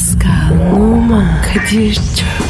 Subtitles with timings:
[0.00, 2.49] Pascal, Oman, Kadir çok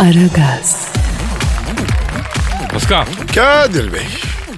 [0.00, 0.88] Aragaz,
[2.72, 3.04] Pascal,
[3.34, 4.00] Kadir Bey.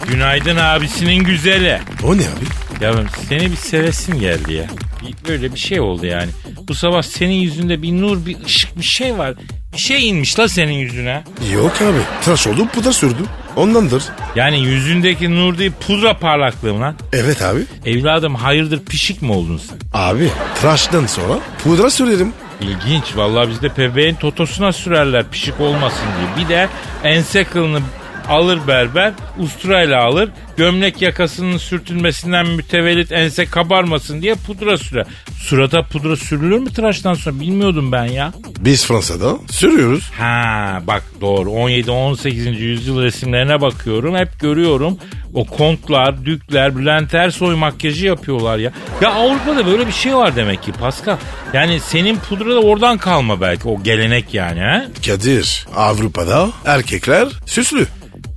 [0.09, 1.81] günaydın abisinin güzeli.
[2.05, 2.85] O ne abi?
[2.85, 2.93] Ya
[3.29, 4.65] seni bir sevesim geldi ya.
[5.03, 6.31] Bir- Böyle bir şey oldu yani.
[6.69, 9.35] Bu sabah senin yüzünde bir nur, bir ışık, bir şey var.
[9.73, 11.25] Bir şey inmiş la senin yüzüne.
[11.55, 12.25] Yok abi.
[12.25, 13.27] Tıraş oldum pudra sürdüm.
[13.57, 14.03] Ondandır.
[14.37, 16.95] Yani yüzündeki nur değil pudra parlaklığı mı lan?
[17.13, 17.61] Evet abi.
[17.87, 19.79] Evladım hayırdır pişik mi oldun sen?
[19.95, 20.29] Abi
[20.61, 22.33] tıraştan sonra pudra sürerim.
[22.63, 23.17] İlginç.
[23.17, 26.45] Vallahi bizde pebeğin totosuna sürerler pişik olmasın diye.
[26.45, 26.69] Bir de
[27.05, 27.81] ense kılını
[28.29, 30.31] alır berber, usturayla alır.
[30.57, 35.07] Gömlek yakasının sürtünmesinden mütevellit ense kabarmasın diye pudra sürer.
[35.39, 38.33] Surata pudra sürülür mü tıraştan sonra bilmiyordum ben ya.
[38.61, 40.11] Biz Fransa'da sürüyoruz.
[40.19, 42.57] Ha bak doğru 17-18.
[42.57, 44.99] yüzyıl resimlerine bakıyorum hep görüyorum.
[45.35, 48.73] O kontlar, dükler, Bülent Ersoy makyajı yapıyorlar ya.
[49.01, 51.17] Ya Avrupa'da böyle bir şey var demek ki Pascal.
[51.53, 54.85] Yani senin pudra da oradan kalma belki o gelenek yani ha?
[55.07, 57.87] Kadir Avrupa'da erkekler süslü.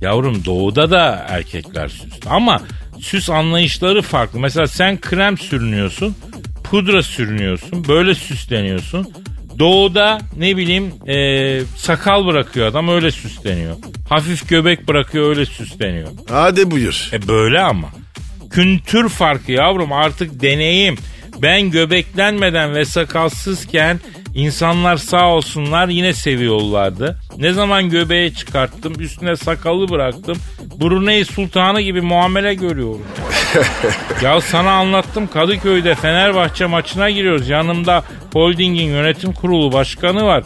[0.00, 2.62] Yavrum doğuda da erkekler süslü ama
[3.00, 4.40] süs anlayışları farklı.
[4.40, 6.16] Mesela sen krem sürünüyorsun,
[6.64, 9.12] pudra sürünüyorsun, böyle süsleniyorsun.
[9.58, 13.76] Doğuda ne bileyim e, sakal bırakıyor adam öyle süsleniyor.
[14.08, 16.08] Hafif göbek bırakıyor öyle süsleniyor.
[16.28, 17.10] Hadi buyur.
[17.12, 17.88] E böyle ama.
[18.50, 20.96] Kültür farkı yavrum artık deneyim.
[21.42, 24.00] Ben göbeklenmeden ve sakalsızken
[24.36, 27.18] insanlar sağ olsunlar yine seviyorlardı.
[27.38, 30.38] Ne zaman göbeği çıkarttım üstüne sakalı bıraktım.
[30.80, 33.02] Brunei Sultanı gibi muamele görüyorum.
[34.22, 37.48] ya sana anlattım Kadıköy'de Fenerbahçe maçına giriyoruz.
[37.48, 40.44] Yanımda holdingin yönetim kurulu başkanı var.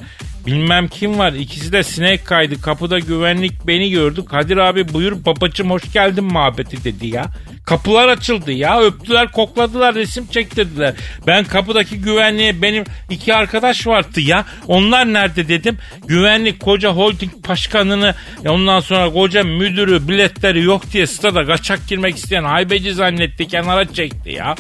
[0.50, 1.33] Bilmem kim var.
[1.33, 2.61] İkisi de sinek kaydı.
[2.61, 4.25] Kapıda güvenlik beni gördü.
[4.25, 7.25] Kadir abi buyur babacım hoş geldin muhabbeti dedi ya.
[7.66, 8.81] Kapılar açıldı ya.
[8.81, 10.94] Öptüler, kokladılar, resim çektirdiler.
[11.27, 14.44] Ben kapıdaki güvenliğe benim iki arkadaş vardı ya.
[14.66, 15.78] Onlar nerede dedim.
[16.06, 18.15] Güvenlik koca holding başkanını
[18.49, 24.31] ondan sonra koca müdürü biletleri yok diye stada kaçak girmek isteyen haybeci zannetti kenara çekti
[24.31, 24.55] ya.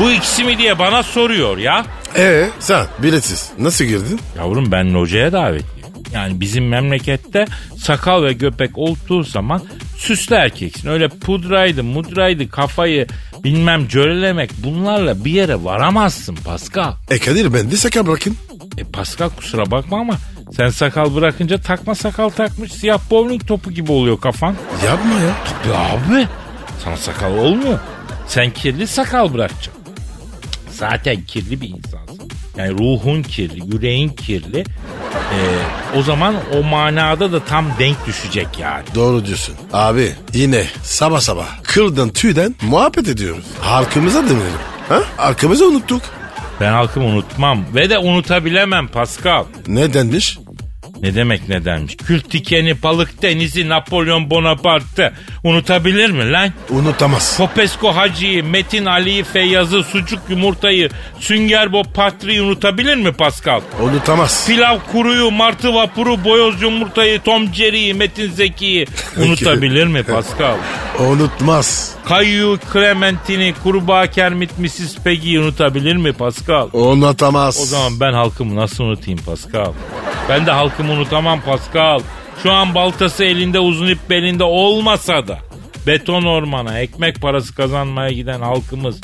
[0.00, 1.84] Bu ikisi mi diye bana soruyor ya.
[2.16, 4.20] Ee sen biletsiz nasıl girdin?
[4.38, 5.82] Yavrum ben locaya davetliyim.
[6.14, 7.44] Yani bizim memlekette
[7.78, 9.62] sakal ve göbek olduğu zaman
[9.98, 10.88] süslü erkeksin.
[10.88, 13.06] Öyle pudraydı, mudraydı, kafayı
[13.44, 16.92] bilmem cölelemek bunlarla bir yere varamazsın Pascal.
[17.10, 18.36] E Kadir ben de sakal bırakın.
[18.78, 20.14] E Pascal kusura bakma ama
[20.56, 24.56] sen sakal bırakınca takma sakal takmış siyah bowling topu gibi oluyor kafan.
[24.86, 25.34] Yapma ya.
[25.62, 26.28] Tabii abi.
[26.84, 27.78] Sana sakal olmuyor.
[28.26, 29.81] Sen kirli sakal bırakacaksın.
[30.72, 32.30] Zaten kirli bir insansın.
[32.56, 34.58] Yani ruhun kirli, yüreğin kirli.
[34.58, 38.84] Ee, o zaman o manada da tam denk düşecek yani.
[38.94, 39.54] Doğru diyorsun.
[39.72, 43.44] Abi yine sabah sabah kıldan tüyden muhabbet ediyoruz.
[43.60, 44.60] Halkımıza dönelim.
[44.88, 45.02] Ha?
[45.16, 46.02] Halkımızı unuttuk.
[46.60, 49.44] Ben halkımı unutmam ve de unutabilemem Pascal.
[51.02, 51.40] Ne denmiş?
[51.40, 51.96] Ne demek nedenmiş?
[51.96, 55.12] Kült dikeni, balık denizi, Napolyon Bonaparte.
[55.44, 56.50] Unutabilir mi lan?
[56.70, 57.36] Unutamaz.
[57.36, 60.90] Popesco Hacı'yı, Metin Ali'yi, Feyyaz'ı, sucuk yumurtayı,
[61.20, 63.60] Sünger Bob Patri'yi unutabilir mi Pascal?
[63.82, 64.46] Unutamaz.
[64.46, 68.86] Pilav kuruyu, martı vapuru, boyoz yumurtayı, Tom Jerry'yi, Metin Zeki'yi
[69.16, 70.56] unutabilir mi Pascal?
[71.10, 71.94] Unutmaz.
[72.04, 74.96] Kayu, Clementini, kurbağa Kermit, Mrs.
[75.04, 76.68] Peggy'yi unutabilir mi Pascal?
[76.72, 77.60] Unutamaz.
[77.62, 79.72] O zaman ben halkımı nasıl unutayım Pascal?
[80.28, 82.00] Ben de halkımı unutamam Pascal.
[82.42, 85.38] Şu an baltası elinde uzun ip belinde olmasa da
[85.86, 89.00] beton ormana ekmek parası kazanmaya giden halkımız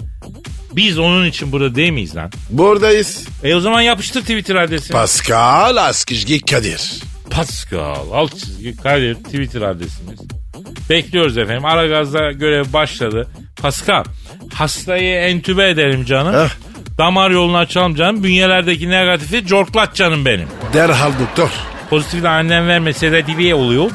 [0.72, 2.30] biz onun için burada değil miyiz lan?
[2.50, 3.28] Buradayız.
[3.44, 4.92] E o zaman yapıştır Twitter adresini.
[4.92, 6.92] Pascal Askizgi Kadir.
[7.30, 10.20] Pascal alt çizgi Kadir Twitter adresimiz.
[10.90, 11.64] Bekliyoruz efendim.
[11.64, 13.28] Aragaz'da görev başladı.
[13.62, 14.04] Pascal
[14.54, 16.34] hastayı entübe edelim canım.
[16.34, 16.48] Heh.
[16.98, 18.22] Damar yolunu açalım canım.
[18.22, 20.48] Bünyelerdeki negatifi corklat canım benim.
[20.72, 21.48] Derhal doktor.
[21.90, 23.90] Pozitif de annem verme sedatifiye oluyor.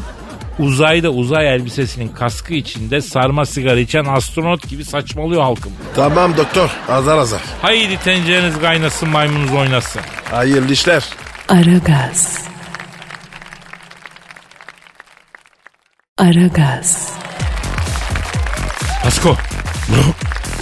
[0.59, 5.71] Uzayda uzay elbisesinin kaskı içinde sarma sigara içen astronot gibi saçmalıyor halkım.
[5.95, 6.69] Tamam doktor.
[6.89, 7.41] Azar azar.
[7.61, 10.01] Haydi tencereniz kaynasın maymunuz oynasın.
[10.31, 11.03] Hayırlı işler.
[11.49, 12.45] Aragaz.
[16.17, 17.13] Aragaz.
[19.03, 19.38] Pasko.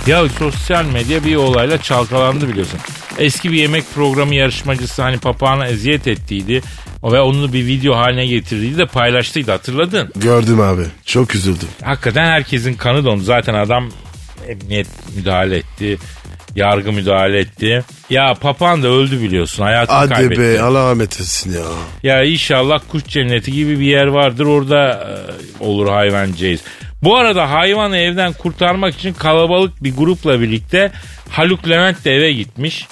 [0.07, 2.79] Ya sosyal medya bir olayla çalkalandı biliyorsun.
[3.19, 6.61] eski bir yemek programı yarışmacısı hani papağana eziyet ettiydi.
[7.03, 10.11] Ve onu bir video haline getirdiydi de paylaştıydı hatırladın.
[10.15, 10.81] Gördüm abi.
[11.05, 11.67] Çok üzüldüm.
[11.83, 13.23] Hakikaten herkesin kanı dondu.
[13.23, 13.89] Zaten adam
[14.47, 15.97] emniyet müdahale etti.
[16.55, 17.83] Yargı müdahale etti.
[18.09, 19.63] Ya papağan da öldü biliyorsun.
[19.63, 20.41] Hayatını Hadi kaybetti.
[20.41, 21.65] be Allah rahmet etsin ya.
[22.03, 25.09] Ya inşallah kuş cenneti gibi bir yer vardır orada
[25.59, 26.59] e, olur hayvancağız.
[27.03, 30.91] Bu arada hayvanı evden kurtarmak için kalabalık bir grupla birlikte
[31.29, 32.87] Haluk Levent de eve gitmiş.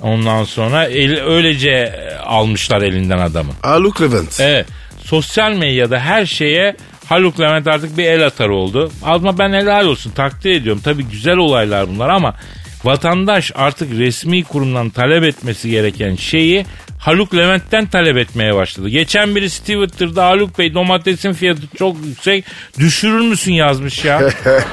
[0.00, 1.92] Ondan sonra el, öylece
[2.24, 3.52] almışlar elinden adamı.
[3.62, 4.40] Haluk Levent.
[4.40, 4.66] Evet.
[5.04, 6.76] Sosyal medyada her şeye
[7.06, 8.92] Haluk Levent artık bir el atar oldu.
[9.02, 10.82] Ama ben helal olsun takdir ediyorum.
[10.84, 12.34] Tabii güzel olaylar bunlar ama
[12.84, 16.66] vatandaş artık resmi kurumdan talep etmesi gereken şeyi
[17.02, 18.88] Haluk Levent'ten talep etmeye başladı.
[18.88, 22.44] Geçen biri Twitter'da Haluk Bey domatesin fiyatı çok yüksek
[22.78, 24.22] düşürür müsün yazmış ya.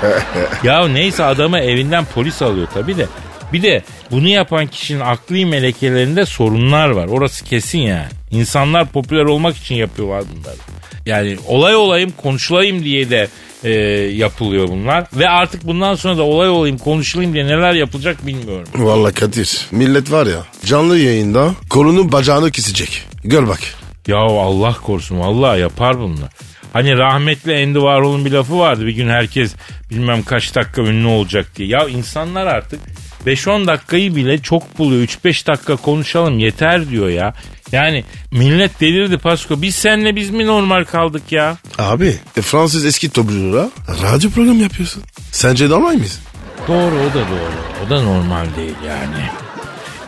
[0.63, 3.05] ya neyse adamı evinden polis alıyor tabii de.
[3.53, 7.07] Bir de bunu yapan kişinin akli melekelerinde sorunlar var.
[7.07, 8.07] Orası kesin yani.
[8.31, 10.57] İnsanlar popüler olmak için yapıyorlar bunları.
[11.05, 13.27] Yani olay olayım konuşulayım diye de
[13.63, 13.71] e,
[14.13, 15.05] yapılıyor bunlar.
[15.13, 18.67] Ve artık bundan sonra da olay olayım konuşulayım diye neler yapılacak bilmiyorum.
[18.75, 19.67] Vallahi Kadir.
[19.71, 23.03] Millet var ya canlı yayında kolunun bacağını kesecek.
[23.23, 23.59] Gör bak.
[24.07, 26.29] Ya Allah korusun vallahi yapar bunlar.
[26.73, 28.85] Hani rahmetli Endi Varol'un bir lafı vardı.
[28.85, 29.55] Bir gün herkes
[29.89, 31.69] bilmem kaç dakika ünlü olacak diye.
[31.69, 32.79] Ya insanlar artık
[33.25, 35.01] 5-10 dakikayı bile çok buluyor.
[35.03, 37.33] 3-5 dakika konuşalım yeter diyor ya.
[37.71, 39.61] Yani millet delirdi Pasko.
[39.61, 41.57] Biz senle biz mi normal kaldık ya?
[41.77, 43.69] Abi e, Fransız eski topluluğuna
[44.03, 45.03] radyo programı yapıyorsun.
[45.31, 46.19] Sence normal miyiz?
[46.67, 47.85] Doğru o da doğru.
[47.85, 49.23] O da normal değil yani.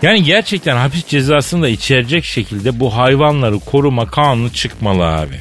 [0.01, 5.39] Yani gerçekten hapis cezasını da içerecek şekilde bu hayvanları koruma kanunu çıkmalı abi.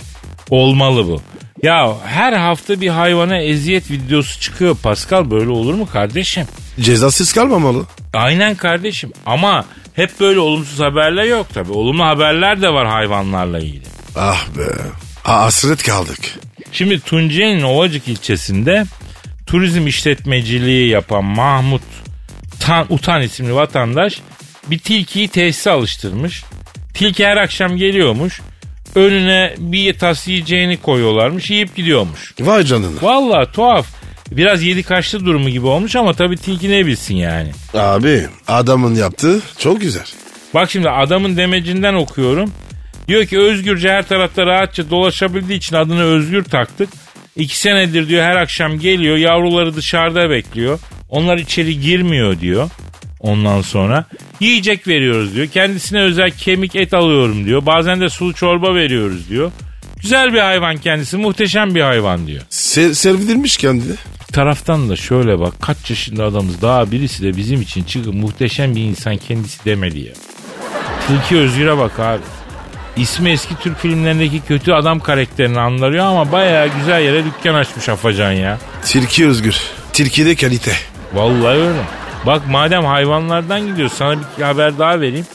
[0.50, 1.22] Olmalı bu.
[1.62, 6.46] Ya her hafta bir hayvana eziyet videosu çıkıyor Pascal böyle olur mu kardeşim?
[6.80, 7.86] Cezasız kalmamalı.
[8.14, 9.64] Aynen kardeşim ama
[9.94, 11.72] hep böyle olumsuz haberler yok tabi.
[11.72, 13.84] Olumlu haberler de var hayvanlarla ilgili.
[14.16, 14.62] Ah be.
[15.22, 16.18] Ha, hasret kaldık.
[16.72, 18.84] Şimdi Tunceli'nin Ovacık ilçesinde
[19.46, 21.82] turizm işletmeciliği yapan Mahmut
[22.60, 24.20] Tan, Utan isimli vatandaş
[24.66, 26.44] bir tilkiyi tesise alıştırmış.
[26.94, 28.40] Tilki her akşam geliyormuş.
[28.94, 31.50] Önüne bir tas yiyeceğini koyuyorlarmış.
[31.50, 32.34] Yiyip gidiyormuş.
[32.40, 33.02] Vay canına.
[33.02, 33.86] Valla tuhaf.
[34.30, 37.50] Biraz yedi kaçlı durumu gibi olmuş ama tabii tilki ne bilsin yani.
[37.74, 40.04] Abi adamın yaptığı çok güzel.
[40.54, 42.52] Bak şimdi adamın demecinden okuyorum.
[43.08, 46.88] Diyor ki Özgürce her tarafta rahatça dolaşabildiği için adını Özgür taktık.
[47.36, 50.78] İki senedir diyor her akşam geliyor yavruları dışarıda bekliyor.
[51.08, 52.70] Onlar içeri girmiyor diyor.
[53.20, 54.04] Ondan sonra
[54.40, 55.46] yiyecek veriyoruz diyor.
[55.46, 57.66] Kendisine özel kemik et alıyorum diyor.
[57.66, 59.52] Bazen de sulu çorba veriyoruz diyor.
[60.02, 62.42] Güzel bir hayvan kendisi muhteşem bir hayvan diyor.
[62.50, 63.92] Se servilmiş kendine.
[64.28, 68.76] Bir taraftan da şöyle bak kaç yaşında adamız daha birisi de bizim için çıkıp muhteşem
[68.76, 70.12] bir insan kendisi demedi ya.
[71.08, 72.22] Tilki Özgür'e bak abi.
[72.96, 78.32] İsmi eski Türk filmlerindeki kötü adam karakterini andırıyor ama bayağı güzel yere dükkan açmış Afacan
[78.32, 78.58] ya.
[78.84, 79.56] Tilki özgür.
[79.92, 80.72] Tilkide kalite.
[81.14, 81.80] Vallahi öyle.
[82.26, 85.26] Bak madem hayvanlardan gidiyoruz sana bir haber daha vereyim.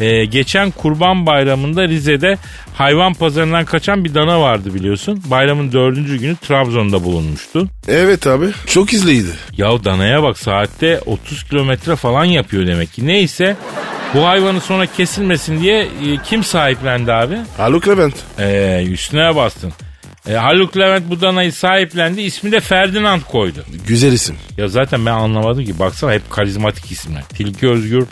[0.00, 2.38] Ee, geçen kurban bayramında Rize'de
[2.74, 5.22] hayvan pazarından kaçan bir dana vardı biliyorsun.
[5.26, 7.68] Bayramın dördüncü günü Trabzon'da bulunmuştu.
[7.88, 8.46] Evet abi.
[8.66, 9.28] Çok izleydi.
[9.56, 13.06] Ya danaya bak saatte 30 kilometre falan yapıyor demek ki.
[13.06, 13.56] Neyse
[14.14, 15.88] bu hayvanı sonra kesilmesin diye e,
[16.24, 17.36] kim sahiplendi abi?
[17.56, 18.14] Haluk Levent.
[18.38, 19.72] Ee, üstüne bastın.
[20.28, 22.20] E, Haluk Levent bu danayı sahiplendi.
[22.20, 23.64] İsmi de Ferdinand koydu.
[23.86, 24.36] Güzel isim.
[24.58, 25.78] Ya zaten ben anlamadım ki.
[25.78, 27.22] Baksana hep karizmatik isimler.
[27.22, 28.06] Tilki Özgür,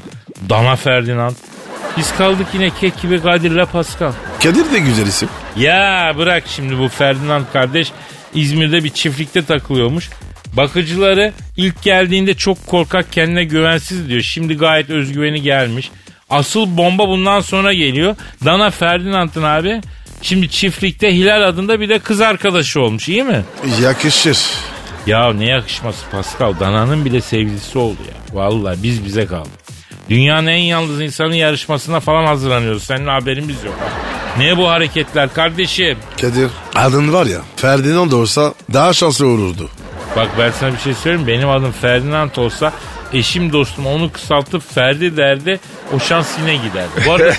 [0.49, 1.35] Dana Ferdinand.
[1.97, 4.12] Biz kaldık yine kek gibi Kadir'le Pascal.
[4.43, 5.29] Kadir de güzel isim.
[5.57, 7.93] Ya bırak şimdi bu Ferdinand kardeş
[8.35, 10.11] İzmir'de bir çiftlikte takılıyormuş.
[10.52, 14.23] Bakıcıları ilk geldiğinde çok korkak kendine güvensiz diyor.
[14.23, 15.90] Şimdi gayet özgüveni gelmiş.
[16.31, 18.17] Asıl bomba bundan sonra geliyor.
[18.45, 19.81] Dana Ferdinand'ın abi
[20.23, 23.45] şimdi çiftlikte Hilal adında bir de kız arkadaşı olmuş iyi mi?
[23.83, 24.39] Yakışır.
[25.07, 26.55] Ya ne yakışması Pascal.
[26.61, 28.37] Dana'nın bile sevgilisi oldu ya.
[28.41, 29.53] Vallahi biz bize kaldık.
[30.11, 32.83] Dünyanın en yalnız insanı yarışmasına falan hazırlanıyoruz.
[32.85, 33.75] Senin haberimiz yok.
[34.39, 35.99] Ne bu hareketler kardeşim?
[36.21, 39.71] Kadir adın var ya Ferdinand olsa daha şanslı olurdu.
[40.17, 41.27] Bak ben sana bir şey söyleyeyim.
[41.29, 42.73] Benim adım Ferdinand olsa
[43.12, 45.61] eşim dostum onu kısaltıp Ferdi derdi.
[45.95, 46.90] O şans yine giderdi.
[47.07, 47.33] Bu arada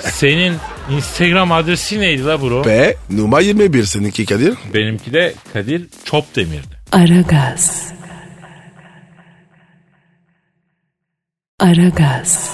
[0.00, 0.56] senin
[0.90, 2.62] Instagram adresi neydi la bro?
[2.62, 4.54] P numara 21 seninki Kadir.
[4.74, 6.78] Benimki de Kadir Çopdemir'di.
[6.92, 7.92] Aragaz.
[11.60, 12.50] Aragaz.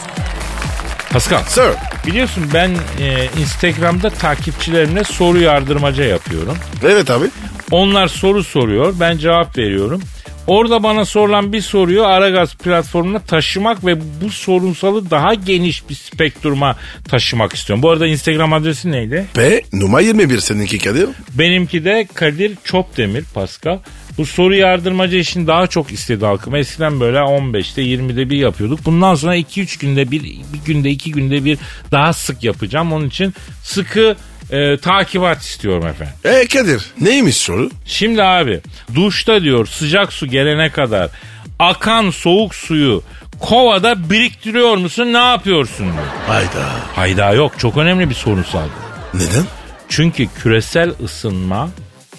[1.12, 1.42] Pascal.
[1.44, 1.70] Sir.
[2.06, 6.58] Biliyorsun ben e, Instagram'da takipçilerimle soru yardırmaca yapıyorum.
[6.82, 7.24] Evet abi.
[7.70, 10.02] Onlar soru soruyor, ben cevap veriyorum.
[10.46, 16.76] Orada bana sorulan bir soruyu Aragaz platformuna taşımak ve bu sorunsalı daha geniş bir spektruma
[17.08, 17.82] taşımak istiyorum.
[17.82, 19.26] Bu arada Instagram adresi neydi?
[19.36, 21.08] Ve numara 21 seninki Kadir.
[21.34, 23.78] Benimki de Kadir Çopdemir Pascal.
[24.18, 26.54] Bu soru yardırmacı işini daha çok istedi halkım.
[26.54, 28.84] Eskiden böyle 15'te 20'de bir yapıyorduk.
[28.84, 31.58] Bundan sonra 2-3 günde bir, bir günde 2 günde bir
[31.90, 32.92] daha sık yapacağım.
[32.92, 34.16] Onun için sıkı
[34.54, 36.14] e, takibat istiyorum efendim.
[36.24, 37.70] E Kadir neymiş soru?
[37.86, 38.60] Şimdi abi
[38.94, 41.10] duşta diyor sıcak su gelene kadar
[41.58, 43.02] akan soğuk suyu
[43.40, 46.06] kovada biriktiriyor musun ne yapıyorsun diyor.
[46.26, 46.70] Hayda.
[46.94, 48.68] Hayda yok çok önemli bir sorunsal.
[49.14, 49.44] Neden?
[49.88, 51.68] Çünkü küresel ısınma,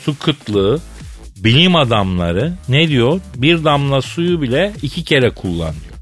[0.06, 0.80] su kıtlığı,
[1.38, 3.20] bilim adamları ne diyor?
[3.36, 5.96] Bir damla suyu bile iki kere kullan diyor.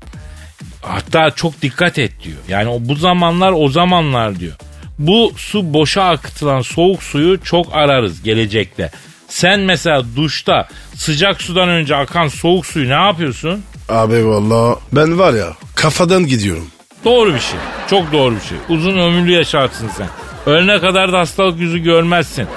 [0.81, 2.37] Hatta çok dikkat et diyor.
[2.47, 4.53] Yani o, bu zamanlar o zamanlar diyor.
[4.99, 8.91] Bu su boşa akıtılan soğuk suyu çok ararız gelecekte.
[9.27, 13.63] Sen mesela duşta sıcak sudan önce akan soğuk suyu ne yapıyorsun?
[13.89, 16.67] Abi valla ben var ya kafadan gidiyorum.
[17.05, 17.59] Doğru bir şey.
[17.89, 18.57] Çok doğru bir şey.
[18.69, 20.07] Uzun ömürlü yaşarsın sen.
[20.45, 22.47] Ölene kadar da hastalık yüzü görmezsin.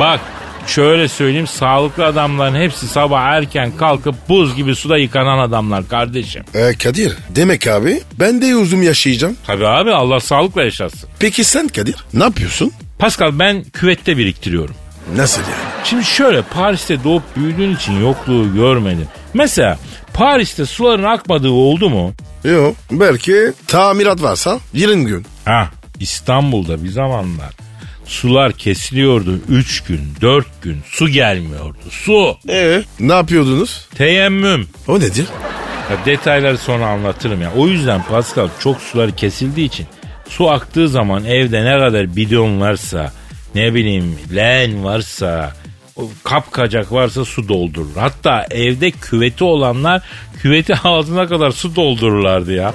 [0.00, 0.20] Bak
[0.66, 6.44] şöyle söyleyeyim sağlıklı adamların hepsi sabah erken kalkıp buz gibi suda yıkanan adamlar kardeşim.
[6.54, 9.36] E Kadir demek abi ben de uzun yaşayacağım.
[9.46, 11.08] Tabii abi Allah sağlıkla yaşasın.
[11.18, 12.72] Peki sen Kadir ne yapıyorsun?
[12.98, 14.74] Pascal ben küvette biriktiriyorum.
[15.16, 15.52] Nasıl yani?
[15.84, 19.06] Şimdi şöyle Paris'te doğup büyüdüğün için yokluğu görmedin.
[19.34, 19.78] Mesela
[20.14, 22.12] Paris'te suların akmadığı oldu mu?
[22.44, 25.26] Yok belki tamirat varsa 20 gün.
[25.44, 25.68] Ha
[26.00, 27.50] İstanbul'da bir zamanlar
[28.04, 32.36] sular kesiliyordu 3 gün 4 gün su gelmiyordu su.
[32.48, 33.88] E ne yapıyordunuz?
[33.94, 34.68] Teyemmüm.
[34.88, 35.26] O nedir?
[35.90, 37.52] Ya detayları sonra anlatırım ya.
[37.56, 39.86] O yüzden Pascal çok suları kesildiği için
[40.28, 43.12] su aktığı zaman evde ne kadar bidon varsa
[43.54, 45.52] ne bileyim leğen varsa
[46.24, 47.96] kapkacak varsa su doldurur.
[47.96, 50.02] Hatta evde küveti olanlar
[50.44, 52.74] küveti ağzına kadar su doldururlardı ya.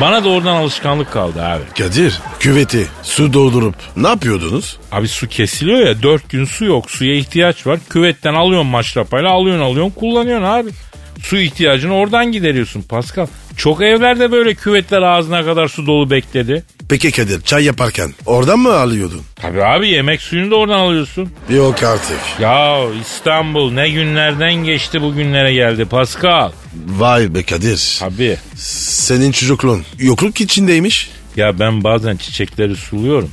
[0.00, 1.62] Bana da oradan alışkanlık kaldı abi.
[1.78, 4.78] Kadir küveti su doldurup ne yapıyordunuz?
[4.92, 7.78] Abi su kesiliyor ya dört gün su yok suya ihtiyaç var.
[7.90, 10.70] Küvetten alıyorsun maşrapayla alıyorsun alıyorsun kullanıyorsun abi.
[11.22, 13.26] Su ihtiyacını oradan gideriyorsun Pascal.
[13.56, 16.62] Çok evlerde böyle küvetler ağzına kadar su dolu bekledi.
[16.88, 19.20] Peki Kadir çay yaparken oradan mı alıyordun?
[19.36, 21.30] Tabii abi yemek suyunu da oradan alıyorsun.
[21.50, 22.18] Yok artık.
[22.40, 26.52] Ya İstanbul ne günlerden geçti bugünlere geldi Pascal.
[26.86, 27.96] Vay be Kadir.
[28.00, 28.36] Tabii.
[28.54, 31.10] Senin çocukluğun yokluk içindeymiş.
[31.36, 33.30] Ya ben bazen çiçekleri suluyorum.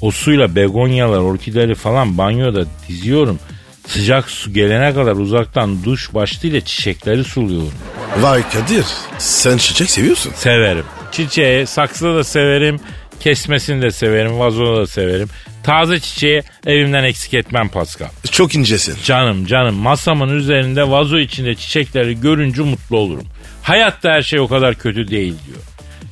[0.00, 3.38] O suyla begonyalar, orkideleri falan banyoda diziyorum.
[3.86, 7.72] Sıcak su gelene kadar uzaktan duş başlığıyla çiçekleri suluyorum.
[8.20, 8.84] Vay Kadir
[9.18, 10.32] sen çiçek seviyorsun.
[10.36, 10.84] Severim.
[11.12, 12.80] Çiçeği saksıda da severim.
[13.20, 14.38] Kesmesini de severim.
[14.38, 15.28] Vazoda da severim.
[15.62, 18.08] Taze çiçeği evimden eksik etmem Pascal.
[18.30, 18.96] Çok incesin.
[19.04, 23.26] Canım canım masamın üzerinde vazo içinde çiçekleri görünce mutlu olurum.
[23.62, 25.58] Hayatta her şey o kadar kötü değil diyor.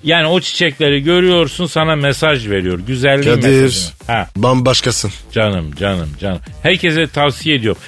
[0.04, 2.78] Yani o çiçekleri görüyorsun sana mesaj veriyor.
[2.78, 3.88] Güzelliğin Kadir mesajı.
[4.06, 5.10] Ha, bambaşkasın.
[5.32, 6.38] canım canım canım.
[6.62, 7.80] Herkese tavsiye ediyorum.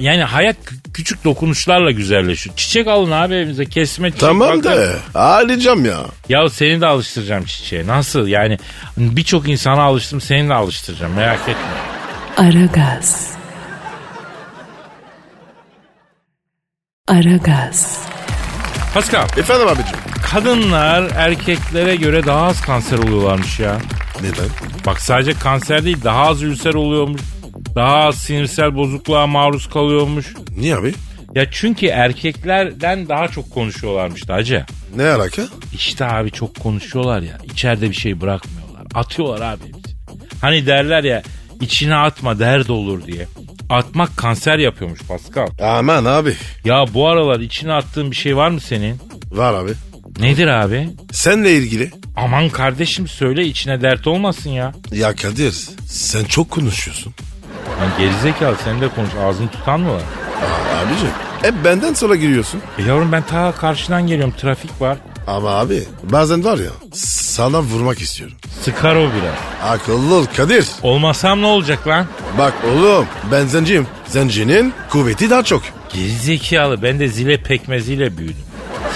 [0.00, 2.56] Yani hayat kü- küçük dokunuşlarla güzelleşiyor.
[2.56, 4.20] Çiçek alın abi evinize kesme çiçek.
[4.20, 4.62] Tamam bakın.
[4.62, 5.98] da ağlayacağım ya.
[6.28, 7.86] Ya seni de alıştıracağım çiçeğe.
[7.86, 8.58] Nasıl yani
[8.96, 11.54] birçok insana alıştım seni de alıştıracağım merak etme.
[12.36, 13.30] Aragaz.
[17.08, 18.07] Aragaz.
[18.94, 19.96] Pascal Efendim abicim.
[20.22, 23.78] kadınlar erkeklere göre daha az kanser oluyorlarmış ya.
[24.22, 24.48] Neden?
[24.86, 27.20] Bak sadece kanser değil daha az ülser oluyormuş.
[27.74, 30.34] Daha az sinirsel bozukluğa maruz kalıyormuş.
[30.56, 30.94] Niye abi?
[31.34, 34.64] Ya çünkü erkeklerden daha çok konuşuyorlarmış da hacı.
[34.96, 35.42] Ne alaka?
[35.74, 37.38] İşte abi çok konuşuyorlar ya.
[37.44, 38.82] içeride bir şey bırakmıyorlar.
[38.94, 39.62] Atıyorlar abi.
[40.40, 41.22] Hani derler ya
[41.60, 43.26] içine atma dert olur diye.
[43.70, 45.46] Atmak kanser yapıyormuş Pascal.
[45.62, 46.36] Aman abi.
[46.64, 48.96] Ya bu aralar içine attığın bir şey var mı senin?
[49.32, 49.70] Var abi.
[50.20, 50.90] Nedir abi?
[51.12, 51.90] Senle ilgili.
[52.16, 54.72] Aman kardeşim söyle içine dert olmasın ya.
[54.92, 55.52] Ya Kadir
[55.88, 57.14] sen çok konuşuyorsun.
[57.80, 60.00] Lan gerizekalı sen de konuş ağzını tutan mı var?
[60.02, 61.08] Aa, abicim
[61.42, 62.60] hep benden sonra giriyorsun.
[62.78, 64.98] E yavrum ben ta karşıdan geliyorum trafik var.
[65.28, 68.36] Ama abi bazen var ya sana vurmak istiyorum.
[68.62, 69.72] Sıkar o biraz.
[69.72, 70.66] Akıllı ol Kadir.
[70.82, 72.06] Olmasam ne olacak lan?
[72.38, 73.86] Bak oğlum ben zenciyim.
[74.06, 75.62] Zencinin kuvveti daha çok.
[75.94, 78.42] Gerizekalı ben de zile pekmeziyle büyüdüm.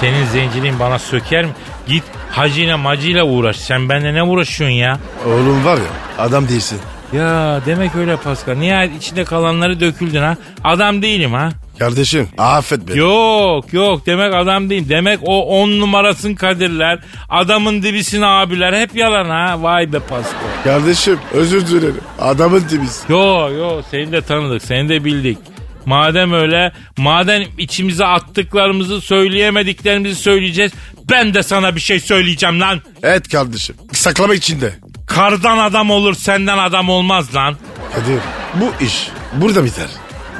[0.00, 1.50] Senin zenciliğin bana söker mi?
[1.86, 3.56] Git hacıyla macıyla uğraş.
[3.56, 4.98] Sen benimle ne uğraşıyorsun ya?
[5.26, 6.78] Oğlum var ya adam değilsin.
[7.12, 8.54] Ya demek öyle Pascal.
[8.54, 10.36] Nihayet içinde kalanları döküldün ha.
[10.64, 11.48] Adam değilim ha.
[11.82, 12.98] Kardeşim affet beni.
[12.98, 14.88] Yok yok demek adam değil.
[14.88, 16.98] Demek o on numarasın Kadirler.
[17.28, 18.80] Adamın dibisin abiler.
[18.80, 19.62] Hep yalan ha.
[19.62, 20.64] Vay be Pascal.
[20.64, 22.00] Kardeşim özür dilerim.
[22.20, 23.04] Adamın dibisin.
[23.08, 24.62] Yo yo seni de tanıdık.
[24.62, 25.38] Seni de bildik.
[25.86, 30.72] Madem öyle, madem içimize attıklarımızı söyleyemediklerimizi söyleyeceğiz.
[31.10, 32.80] Ben de sana bir şey söyleyeceğim lan.
[33.02, 33.76] Evet kardeşim.
[33.92, 34.72] Saklamak içinde.
[35.06, 37.56] Kardan adam olur, senden adam olmaz lan.
[37.94, 38.20] Kadir
[38.54, 39.88] bu iş burada biter.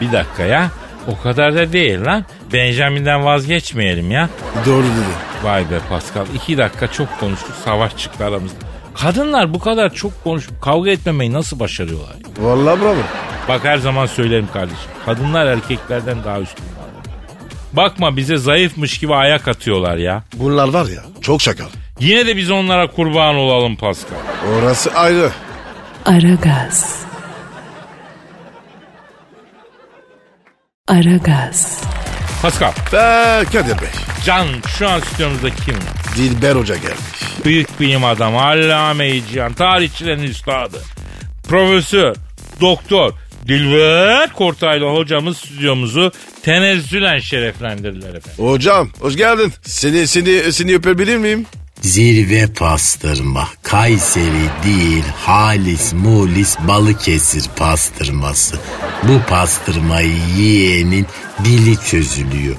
[0.01, 0.71] Bir dakika ya.
[1.09, 2.25] O kadar da değil lan.
[2.53, 4.29] Benjamin'den vazgeçmeyelim ya.
[4.67, 5.45] Doğru dedi.
[5.45, 6.27] Vay be Pascal.
[6.35, 7.53] iki dakika çok konuştuk.
[7.65, 8.57] Savaş çıktı aramızda.
[8.95, 12.17] Kadınlar bu kadar çok konuşup kavga etmemeyi nasıl başarıyorlar?
[12.39, 12.97] Vallahi bravo.
[13.49, 14.91] Bak her zaman söylerim kardeşim.
[15.07, 16.65] Kadınlar erkeklerden daha üstün.
[17.73, 20.23] Bakma bize zayıfmış gibi ayak atıyorlar ya.
[20.35, 21.65] Bunlar var ya çok şakal.
[22.01, 24.17] Yine de biz onlara kurban olalım Pascal.
[24.59, 25.31] Orası ayrı.
[26.07, 27.02] Aragaz.
[30.89, 31.81] Aragaz.
[32.43, 33.89] Pascal, Ee, Kadir Bey.
[34.27, 34.47] Can
[34.79, 35.75] şu an stüdyomuzda kim?
[36.17, 37.45] Dilber Hoca gelmiş.
[37.45, 40.79] Büyük bilim adamı, allame-i cihan, tarihçilerin üstadı.
[41.49, 42.15] Profesör,
[42.61, 43.13] doktor,
[43.49, 46.13] Dilber Kortaylı hocamız stüdyomuzu
[46.43, 48.45] tenezzülen şereflendirdiler efendim.
[48.45, 49.53] Hocam hoş geldin.
[49.63, 51.47] Seni seni seni öpebilir miyim?
[51.83, 53.49] Zirve pastırma.
[53.63, 58.57] Kayseri değil, halis mulis Balıkesir pastırması.
[59.03, 61.07] Bu pastırmayı yiyenin
[61.45, 62.57] dili çözülüyor.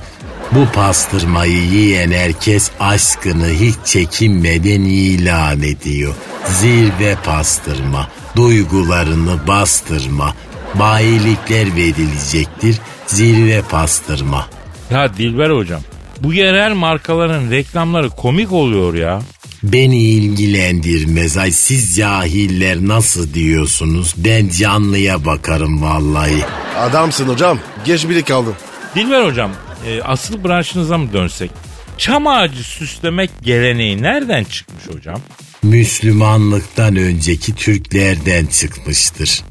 [0.52, 6.16] Bu pastırmayı yiyen herkes aşkını hiç çekinmeden ilan ediyor.
[6.46, 10.36] Zirve pastırma, duygularını bastırma,
[10.76, 12.80] bayilikler verilecektir.
[13.08, 14.48] Zirve pastırma.
[14.92, 15.82] Ya Dilber hocam,
[16.20, 19.22] bu yerel markaların reklamları komik oluyor ya.
[19.64, 21.38] Beni ilgilendirmez.
[21.38, 24.14] Ay siz cahiller nasıl diyorsunuz?
[24.18, 26.44] Ben canlıya bakarım vallahi.
[26.78, 27.60] Adamsın hocam.
[27.86, 28.54] Geç bile kaldın.
[28.96, 29.52] Dilber hocam,
[29.88, 31.52] e, asıl branşınıza mı dönsek?
[31.98, 35.22] Çam ağacı süslemek geleneği nereden çıkmış hocam?
[35.64, 39.42] Müslümanlıktan önceki Türklerden çıkmıştır.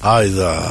[0.00, 0.62] Hayda.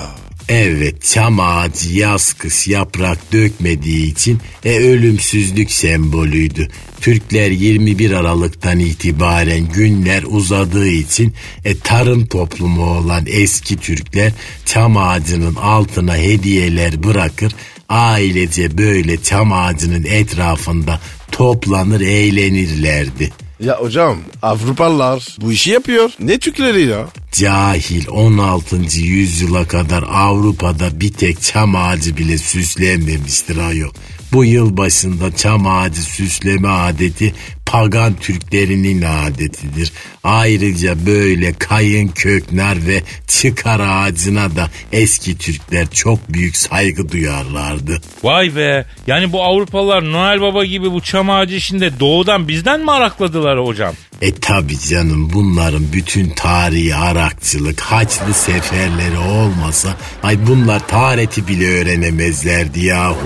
[0.49, 6.67] Evet çam ağacı yaz kış yaprak dökmediği için e, ölümsüzlük sembolüydü.
[7.01, 11.33] Türkler 21 Aralık'tan itibaren günler uzadığı için
[11.65, 14.31] e, tarım toplumu olan eski Türkler
[14.65, 17.55] çam ağacının altına hediyeler bırakır.
[17.89, 21.01] Ailece böyle çam ağacının etrafında
[21.31, 23.31] toplanır eğlenirlerdi.
[23.61, 26.11] Ya hocam Avrupalılar bu işi yapıyor.
[26.19, 27.07] Ne Türkleri ya?
[27.31, 28.75] Cahil 16.
[28.99, 33.91] yüzyıla kadar Avrupa'da bir tek çam ağacı bile süslenmemiştir ayol.
[34.33, 37.33] Bu yıl başında çam ağacı süsleme adeti
[37.71, 39.91] pagan Türklerinin adetidir.
[40.23, 48.01] Ayrıca böyle kayın köknar ve çıkar ağacına da eski Türkler çok büyük saygı duyarlardı.
[48.23, 52.91] Vay be, yani bu Avrupalılar Noel Baba gibi bu çam ağacı işinde doğudan bizden mi
[52.91, 53.93] arakladılar hocam?
[54.21, 59.89] E tabi canım bunların bütün tarihi arakçılık, haçlı seferleri olmasa
[60.23, 63.17] ay bunlar tarihti bile öğrenemezlerdi yahu.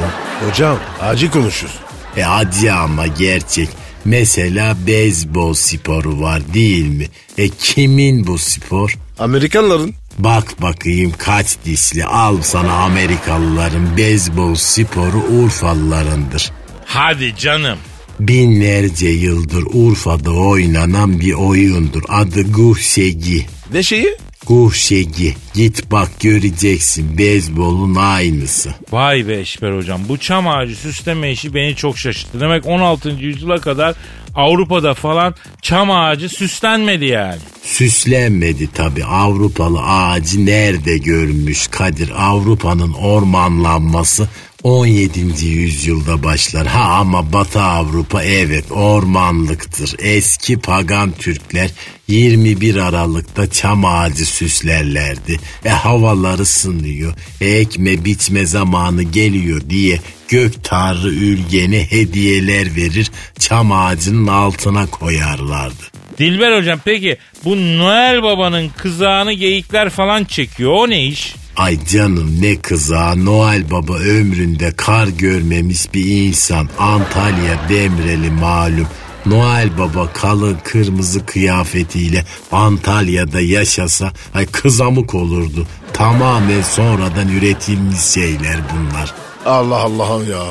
[0.47, 1.69] Hocam acı konuşur.
[2.17, 3.69] E acı ama gerçek.
[4.05, 7.05] Mesela beyzbol sporu var değil mi?
[7.37, 8.97] E kimin bu spor?
[9.19, 9.93] Amerikanların.
[10.19, 16.51] Bak bakayım kaç dişli al sana Amerikalıların beyzbol sporu Urfalılarındır.
[16.85, 17.77] Hadi canım.
[18.19, 22.03] Binlerce yıldır Urfa'da oynanan bir oyundur.
[22.09, 23.45] Adı Guhşegi.
[23.73, 24.17] Ne şeyi?
[24.47, 25.35] Guhşegi.
[25.53, 28.73] Git bak göreceksin beyzbolun aynısı.
[28.91, 32.39] Vay be Eşber hocam bu çam ağacı süsleme işi beni çok şaşırttı.
[32.39, 33.09] Demek 16.
[33.09, 33.95] yüzyıla kadar
[34.35, 37.39] Avrupa'da falan çam ağacı süslenmedi yani.
[37.63, 44.29] Süslenmedi tabi Avrupalı ağacı nerede görmüş Kadir Avrupa'nın ormanlanması
[44.63, 45.45] 17.
[45.45, 46.67] yüzyılda başlar.
[46.67, 49.95] Ha ama Batı Avrupa evet ormanlıktır.
[49.99, 51.71] Eski pagan Türkler
[52.07, 55.39] 21 Aralık'ta çam ağacı süslerlerdi.
[55.65, 57.13] E havalar ısınıyor.
[57.41, 65.83] E, ekme biçme zamanı geliyor diye gök tanrı ülgene hediyeler verir çam ağacının altına koyarlardı.
[66.19, 71.35] Dilber hocam peki bu Noel Baba'nın kızağını geyikler falan çekiyor o ne iş?
[71.55, 78.87] Ay canım ne kıza Noel Baba ömründe kar görmemiş bir insan Antalya Demreli malum.
[79.25, 85.67] Noel Baba kalın kırmızı kıyafetiyle Antalya'da yaşasa ay kızamık olurdu.
[85.93, 89.13] Tamamen sonradan üretilmiş şeyler bunlar.
[89.45, 90.43] Allah Allah'ım ya.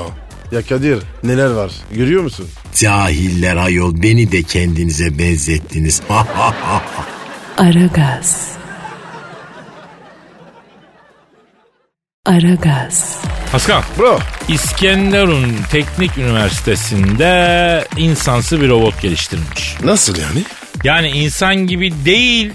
[0.52, 2.48] Ya Kadir neler var görüyor musun?
[2.74, 6.02] Cahiller ayol beni de kendinize benzettiniz.
[7.58, 8.48] Aragaz.
[12.26, 13.18] Aragaz.
[13.52, 13.82] Pascal.
[13.98, 19.76] Bro İskenderun Teknik Üniversitesi'nde insansı bir robot geliştirilmiş.
[19.84, 20.44] nasıl yani?
[20.84, 22.52] Yani insan gibi değil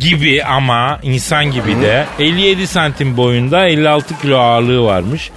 [0.00, 5.30] gibi ama insan gibi de 57 santim boyunda 56 kilo ağırlığı varmış.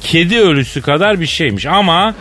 [0.00, 2.14] Kedi ölüsü kadar bir şeymiş ama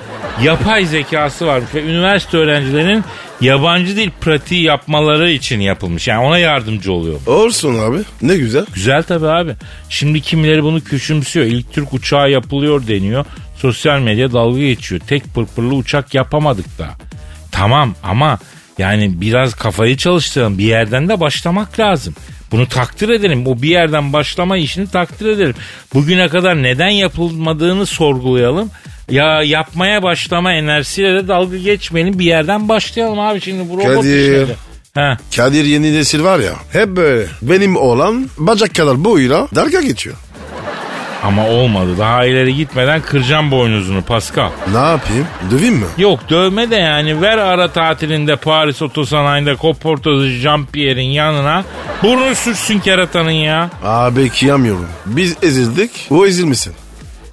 [0.43, 3.03] yapay zekası varmış ve üniversite öğrencilerinin
[3.41, 6.07] yabancı dil pratiği yapmaları için yapılmış.
[6.07, 7.19] Yani ona yardımcı oluyor.
[7.27, 7.97] Olsun abi.
[8.21, 8.65] Ne güzel.
[8.73, 9.53] Güzel tabii abi.
[9.89, 11.45] Şimdi kimileri bunu küçümsüyor.
[11.45, 13.25] İlk Türk uçağı yapılıyor deniyor.
[13.57, 15.01] Sosyal medya dalga geçiyor.
[15.07, 16.87] Tek pırpırlı uçak yapamadık da.
[17.51, 18.39] Tamam ama
[18.77, 20.57] yani biraz kafayı çalıştıralım.
[20.57, 22.15] Bir yerden de başlamak lazım.
[22.51, 23.47] Bunu takdir edelim.
[23.47, 25.55] O bir yerden başlama işini takdir edelim.
[25.93, 28.69] Bugüne kadar neden yapılmadığını sorgulayalım.
[29.11, 32.19] Ya yapmaya başlama enerjisiyle de dalga geçmeyelim.
[32.19, 34.21] Bir yerden başlayalım abi şimdi bu robot Kadir.
[34.21, 34.55] işleri.
[34.93, 35.17] Ha.
[35.35, 37.27] Kadir yeni nesil var ya hep böyle.
[37.41, 40.15] Benim oğlan bacak kadar boyuyla dalga geçiyor.
[41.23, 41.97] Ama olmadı.
[41.97, 44.49] Daha ileri gitmeden kıracağım boynuzunu Pascal.
[44.71, 45.25] Ne yapayım?
[45.51, 45.85] Döveyim mi?
[45.97, 51.63] Yok dövme de yani ver ara tatilinde Paris otosanayiinde koportacı Jean-Pierre'in yanına
[52.03, 53.69] burnu sürsün keratanın ya.
[53.83, 54.89] Abi kıyamıyorum.
[55.05, 55.91] Biz ezildik.
[56.09, 56.73] O ezilmesin.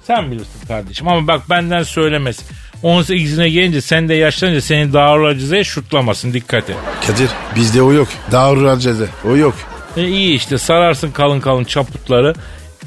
[0.07, 2.43] Sen bilirsin kardeşim ama bak benden söylemesi.
[2.83, 6.75] 18'ine gelince sen de yaşlanınca seni dağırlacıza şutlamasın dikkat et.
[7.07, 8.07] Kadir bizde o yok.
[8.31, 9.07] Dağır ceze.
[9.25, 9.53] O yok.
[9.97, 12.33] E iyi işte sararsın kalın kalın çaputları.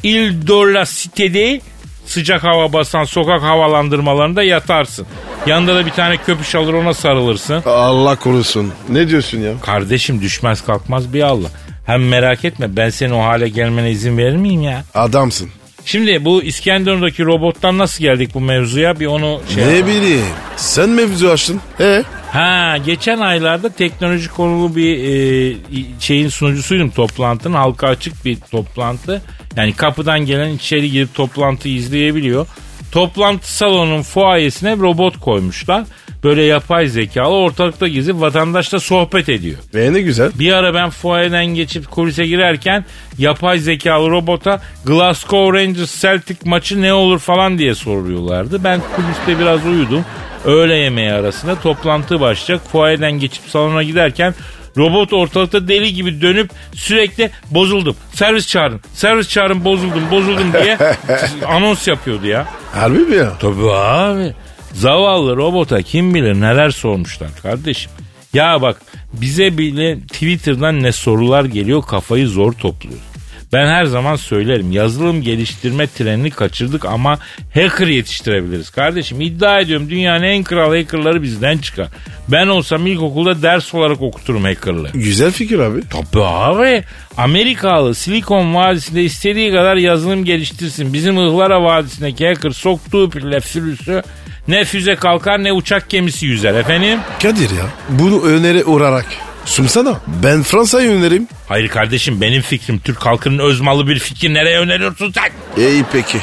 [0.02, 1.60] Il de la Cité'de
[2.06, 5.06] sıcak hava basan sokak havalandırmalarında yatarsın.
[5.46, 7.62] Yanında da bir tane köpüş alır ona sarılırsın.
[7.66, 8.72] Allah korusun.
[8.88, 9.52] Ne diyorsun ya?
[9.62, 11.48] Kardeşim düşmez kalkmaz bir Allah.
[11.86, 14.84] Hem merak etme ben senin o hale gelmene izin verir miyim ya?
[14.94, 15.50] Adamsın.
[15.84, 19.66] Şimdi bu İskenderun'daki robottan nasıl geldik bu mevzuya bir onu şey...
[19.66, 20.24] Ne bileyim.
[20.56, 21.60] Sen mevzu açtın.
[21.80, 25.56] E Ha geçen aylarda teknoloji konulu bir e,
[26.00, 29.22] şeyin sunucusuydum toplantının halka açık bir toplantı.
[29.56, 32.46] Yani kapıdan gelen içeri girip toplantıyı izleyebiliyor.
[32.92, 35.84] Toplantı salonunun fuayesine robot koymuşlar.
[36.24, 39.58] Böyle yapay zekalı ortalıkta gezip vatandaşla sohbet ediyor.
[39.74, 40.30] ve ne güzel.
[40.38, 42.84] Bir ara ben fuayeden geçip kulise girerken
[43.18, 48.64] yapay zekalı robota Glasgow Rangers Celtic maçı ne olur falan diye soruyorlardı.
[48.64, 50.04] Ben kuliste biraz uyudum.
[50.44, 52.66] Öğle yemeği arasında toplantı başlayacak.
[52.72, 54.34] Fuayeden geçip salona giderken
[54.76, 57.96] robot ortalıkta deli gibi dönüp sürekli bozuldum.
[58.12, 58.80] Servis çağırın.
[58.92, 60.78] Servis çağırın bozuldum bozuldum diye
[61.46, 62.46] anons yapıyordu ya.
[62.74, 63.32] Harbi mi ya?
[63.40, 64.34] Tabii abi.
[64.72, 67.90] Zavallı robota kim bilir neler sormuşlar kardeşim.
[68.34, 68.80] Ya bak
[69.12, 73.08] bize bile Twitter'dan ne sorular geliyor kafayı zor topluyoruz.
[73.52, 77.18] Ben her zaman söylerim yazılım geliştirme trenini kaçırdık ama
[77.54, 79.20] hacker yetiştirebiliriz kardeşim.
[79.20, 81.88] İddia ediyorum dünyanın en kral hackerları bizden çıkar.
[82.28, 84.90] Ben olsam ilkokulda ders olarak okuturum hackerlığı.
[84.94, 85.80] Güzel fikir abi.
[85.90, 86.84] Tabii abi.
[87.16, 90.92] Amerikalı Silikon Vadisi'nde istediği kadar yazılım geliştirsin.
[90.92, 94.02] Bizim Ihlara Vadisi'ndeki hacker soktuğu pille sürüsü
[94.48, 96.98] ne füze kalkar ne uçak gemisi yüzer efendim.
[97.22, 99.06] Kadir ya bunu öneri uğrarak
[99.44, 100.00] sunsana.
[100.06, 101.28] Ben Fransa'yı önerim.
[101.48, 105.30] Hayır kardeşim benim fikrim Türk halkının öz malı bir fikir nereye öneriyorsun sen?
[105.62, 106.18] İyi peki.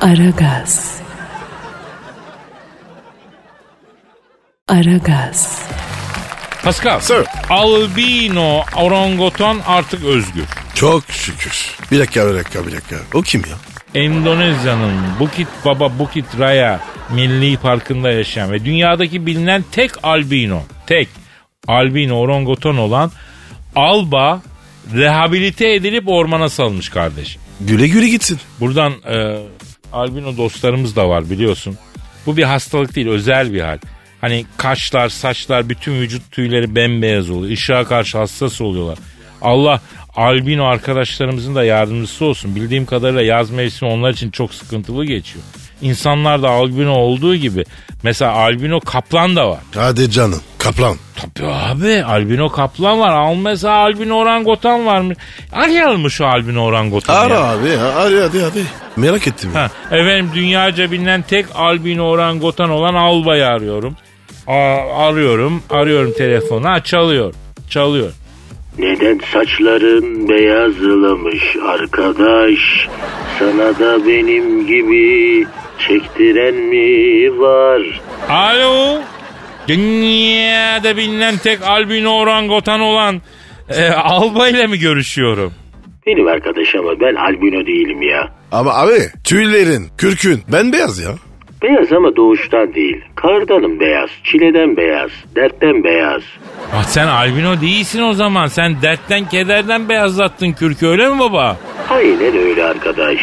[0.00, 0.96] Aragaz.
[4.68, 5.62] Aragaz.
[6.64, 7.00] Pascal.
[7.00, 7.24] Sir.
[7.50, 10.44] Albino orangutan artık özgür.
[10.74, 11.76] Çok şükür.
[11.92, 12.96] Bir dakika bir dakika bir dakika.
[13.14, 13.56] O kim ya?
[13.94, 16.80] Endonezya'nın Bukit Baba Bukit Raya
[17.14, 21.08] Milli Parkı'nda yaşayan ve dünyadaki bilinen tek albino, tek
[21.68, 23.10] albino orangutan olan
[23.76, 24.42] Alba
[24.94, 27.38] rehabilite edilip ormana salınmış kardeş.
[27.60, 28.38] Güle güle gitsin.
[28.60, 29.38] Buradan e,
[29.92, 31.78] albino dostlarımız da var biliyorsun.
[32.26, 33.78] Bu bir hastalık değil özel bir hal.
[34.20, 37.52] Hani kaşlar, saçlar, bütün vücut tüyleri bembeyaz oluyor.
[37.52, 38.98] Işığa karşı hassas oluyorlar.
[39.42, 39.80] Allah
[40.16, 42.54] albino arkadaşlarımızın da yardımcısı olsun.
[42.56, 45.44] Bildiğim kadarıyla yaz mevsimi onlar için çok sıkıntılı geçiyor.
[45.82, 47.64] İnsanlar da albino olduğu gibi
[48.02, 49.58] mesela albino kaplan da var.
[49.74, 50.40] Hadi canım.
[50.58, 50.96] Kaplan.
[51.16, 53.10] Tabii abi albino kaplan var.
[53.12, 55.12] Al mesela albino orangutan var mı?
[55.52, 57.40] Arayalım mı şu albino orangutanı Ara ya?
[57.44, 57.76] abi.
[57.76, 58.62] ha, Hadi hadi hadi.
[58.96, 59.50] Merak ettim.
[59.54, 59.60] ya.
[59.62, 63.96] Ha, efendim dünyaca bilinen tek albino orangutan olan Alba'yı arıyorum.
[64.46, 66.68] A- arıyorum, arıyorum telefonu.
[66.68, 67.34] Ha, çalıyor,
[67.70, 68.12] çalıyor.
[68.78, 72.88] Neden saçların beyazlamış arkadaş?
[73.38, 75.46] Sana da benim gibi
[75.88, 78.00] çektiren mi var?
[78.28, 79.00] Alo,
[79.68, 83.20] dünyada bilinen tek albino orangutan olan
[83.68, 85.52] e, Alba ile mi görüşüyorum?
[86.06, 88.32] Benim arkadaş ama ben albino değilim ya.
[88.52, 91.10] Ama abi tüylerin, kürkün bembeyaz ya.
[91.62, 93.04] Beyaz ama doğuştan değil.
[93.14, 96.22] Kardanım beyaz, çileden beyaz, dertten beyaz.
[96.74, 98.46] Ah, sen albino değilsin o zaman.
[98.46, 101.56] Sen dertten kederden beyazlattın kürkü öyle mi baba?
[101.90, 103.18] Aynen öyle arkadaş.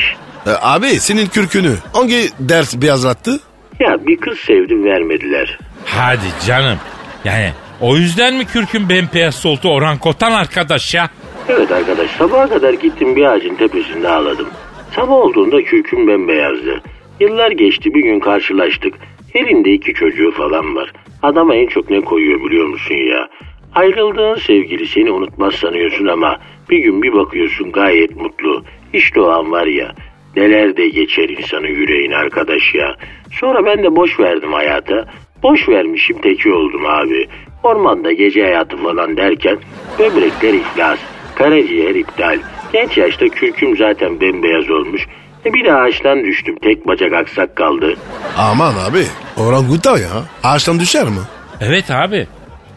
[0.47, 3.39] E, abi senin kürkünü hangi ders beyazlattı?
[3.79, 5.59] Ya bir kız sevdim vermediler.
[5.85, 6.77] Hadi canım.
[7.25, 7.49] Yani
[7.81, 11.09] o yüzden mi kürkün bembeyaz soltu orangutan arkadaş ya?
[11.49, 14.47] Evet arkadaş sabaha kadar gittim bir ağacın tepesinde ağladım.
[14.95, 16.81] Sabah olduğunda kürküm bembeyazdı.
[17.19, 18.93] Yıllar geçti bir gün karşılaştık.
[19.33, 20.93] Elinde iki çocuğu falan var.
[21.23, 23.29] Adama en çok ne koyuyor biliyor musun ya?
[23.75, 28.63] Ayrıldığın sevgili seni unutmaz sanıyorsun ama bir gün bir bakıyorsun gayet mutlu.
[28.93, 29.95] İşte o an var ya
[30.35, 32.95] neler de geçer insanın yüreğine arkadaş ya.
[33.31, 35.05] Sonra ben de boş verdim hayata.
[35.43, 37.27] Boş vermişim teki oldum abi.
[37.63, 39.57] Ormanda gece hayatı falan derken
[39.99, 40.99] böbrekler iflas,
[41.35, 42.39] karaciğer iptal.
[42.73, 45.07] Genç yaşta kürküm zaten bembeyaz olmuş.
[45.45, 46.55] Bir de ağaçtan düştüm.
[46.61, 47.95] Tek bacak aksak kaldı.
[48.37, 49.03] Aman abi
[49.37, 50.09] orangutan ya.
[50.43, 51.19] Ağaçtan düşer mi?
[51.61, 52.27] Evet abi.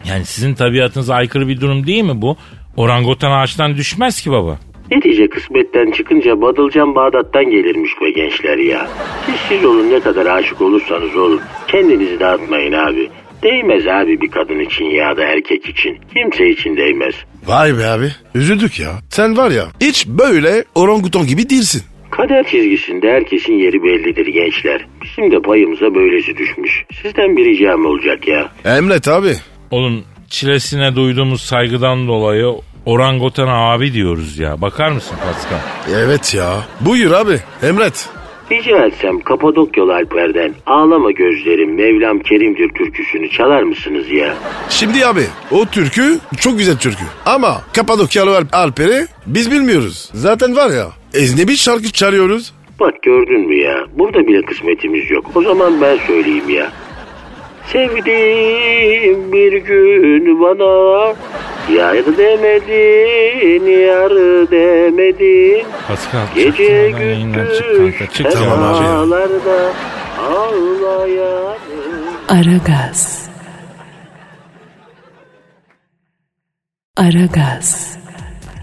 [0.09, 2.37] Yani sizin tabiatınıza aykırı bir durum değil mi bu?
[2.77, 4.59] Orangutan ağaçtan düşmez ki baba.
[4.91, 8.87] Netice kısmetten çıkınca Badılcan Bağdat'tan gelirmiş be gençler ya.
[9.25, 11.41] Siz siz olun ne kadar aşık olursanız olun.
[11.67, 13.09] Kendinizi dağıtmayın abi.
[13.43, 15.97] Değmez abi bir kadın için ya da erkek için.
[16.13, 17.15] Kimse için değmez.
[17.45, 18.91] Vay be abi üzüldük ya.
[19.09, 21.81] Sen var ya hiç böyle orangutan gibi değilsin.
[22.23, 24.85] Kader çizgisinde herkesin yeri bellidir gençler.
[25.03, 26.83] Bizim de payımıza böylesi düşmüş.
[27.01, 28.49] Sizden bir ricam olacak ya.
[28.65, 29.33] Emret abi.
[29.71, 32.45] Onun çilesine duyduğumuz saygıdan dolayı
[32.85, 34.61] orangutana abi diyoruz ya.
[34.61, 35.59] Bakar mısın Pascal?
[36.05, 36.53] Evet ya.
[36.81, 38.09] Buyur abi emret.
[38.51, 44.33] Rica etsem Kapadokyalı Alper'den Ağlama Gözlerim Mevlam Kerim'dir türküsünü çalar mısınız ya?
[44.69, 47.03] Şimdi abi o türkü çok güzel türkü.
[47.25, 50.09] Ama Kapadokyalı Alp- Alper'i biz bilmiyoruz.
[50.13, 52.53] Zaten var ya eznebi şarkı çalıyoruz.
[52.79, 53.85] Bak gördün mü ya?
[53.93, 55.25] Burada bile kısmetimiz yok.
[55.35, 56.71] O zaman ben söyleyeyim ya.
[57.71, 61.13] Sevdiğim bir gün bana
[61.71, 64.11] Yar demedin, yar
[64.51, 67.61] demedin Pascal Gece gündüz
[68.33, 69.73] semalarda
[70.19, 71.57] ağlayanım
[72.29, 73.29] Aragaz.
[76.97, 78.02] Aragaz.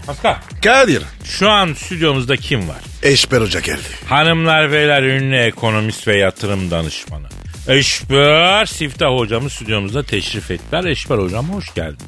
[0.07, 1.03] Pascal Kadir.
[1.23, 2.77] şu an stüdyomuzda kim var?
[3.03, 3.79] Eşber Hoca geldi.
[4.09, 7.27] Hanımlar beyler ünlü ekonomist ve yatırım danışmanı.
[7.67, 10.83] Eşber Siftah hocamız stüdyomuzda teşrif ettiler.
[10.83, 12.05] Eşber hocam hoş geldin.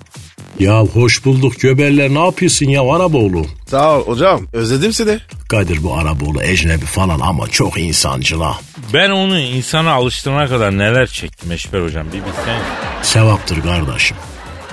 [0.60, 3.45] Ya hoş bulduk göberler ne yapıyorsun ya Araboğlu?
[3.67, 4.47] Sağ ol hocam.
[4.53, 5.19] Özledim seni.
[5.49, 8.58] Kadir bu Araboğlu ecnebi falan ama çok insancıl ha.
[8.93, 12.60] Ben onu insana alıştırana kadar neler çektim Eşber hocam bir bilsen.
[13.01, 14.17] Sevaptır kardeşim.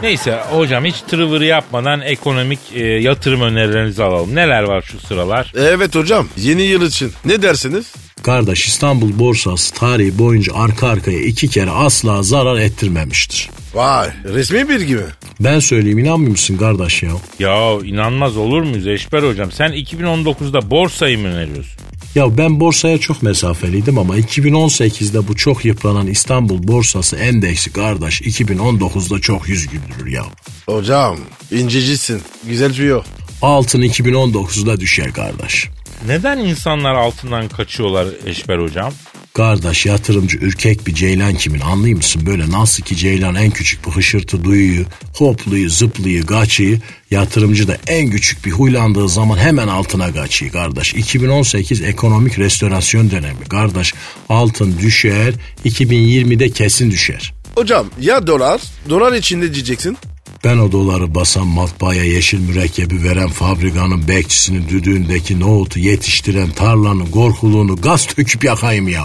[0.03, 4.35] Neyse hocam hiç tırıvırı yapmadan ekonomik e, yatırım önerilerinizi alalım.
[4.35, 5.53] Neler var şu sıralar?
[5.57, 7.93] Evet hocam yeni yıl için ne dersiniz?
[8.23, 13.51] Kardeş İstanbul borsası tarihi boyunca arka arkaya iki kere asla zarar ettirmemiştir.
[13.75, 15.03] Vay resmi bilgi mi?
[15.41, 17.11] Ben söyleyeyim inanmıyor musun kardeş ya?
[17.39, 19.53] Ya inanmaz olur muyuz Eşber hocam?
[19.53, 21.81] Sen 2019'da borsayı mı öneriyorsun?
[22.15, 29.19] Ya ben borsaya çok mesafeliydim ama 2018'de bu çok yıpranan İstanbul borsası endeksi kardeş 2019'da
[29.21, 30.25] çok yüz güldürür ya.
[30.67, 31.17] Hocam
[31.51, 32.23] incecisin.
[32.49, 33.03] Güzel tüyo.
[33.43, 35.69] Altın 2019'da düşer kardeş.
[36.07, 38.93] Neden insanlar altından kaçıyorlar Eşber hocam?
[39.35, 42.23] Kardeş yatırımcı ürkek bir ceylan kimin anlıyor musun?
[42.27, 46.81] Böyle nasıl ki ceylan en küçük bir hışırtı duyuyor, hopluyu, zıplıyı, kaçıyı.
[47.11, 50.95] Yatırımcı da en küçük bir huylandığı zaman hemen altına kaçıyor kardeş.
[50.95, 53.95] 2018 ekonomik restorasyon dönemi kardeş.
[54.29, 55.35] Altın düşer,
[55.65, 57.40] 2020'de kesin düşer.
[57.55, 58.61] Hocam ya dolar?
[58.91, 59.99] Dolar içinde diyeceksin.
[60.45, 67.77] Ben o doları basan matbaaya yeşil mürekkebi veren fabrikanın bekçisinin düdüğündeki nohutu yetiştiren tarlanın korkuluğunu
[67.77, 69.05] gaz töküp yakayım ya.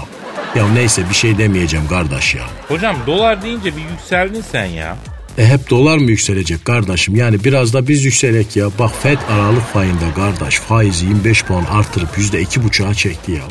[0.55, 2.43] Ya neyse bir şey demeyeceğim kardeş ya.
[2.67, 4.97] Hocam dolar deyince bir yükseldin sen ya.
[5.37, 7.15] E hep dolar mı yükselecek kardeşim?
[7.15, 8.67] Yani biraz da biz yükselek ya.
[8.79, 13.43] Bak FED Aralık fayında kardeş faizi 25 puan artırıp %2,5'a çekti ya.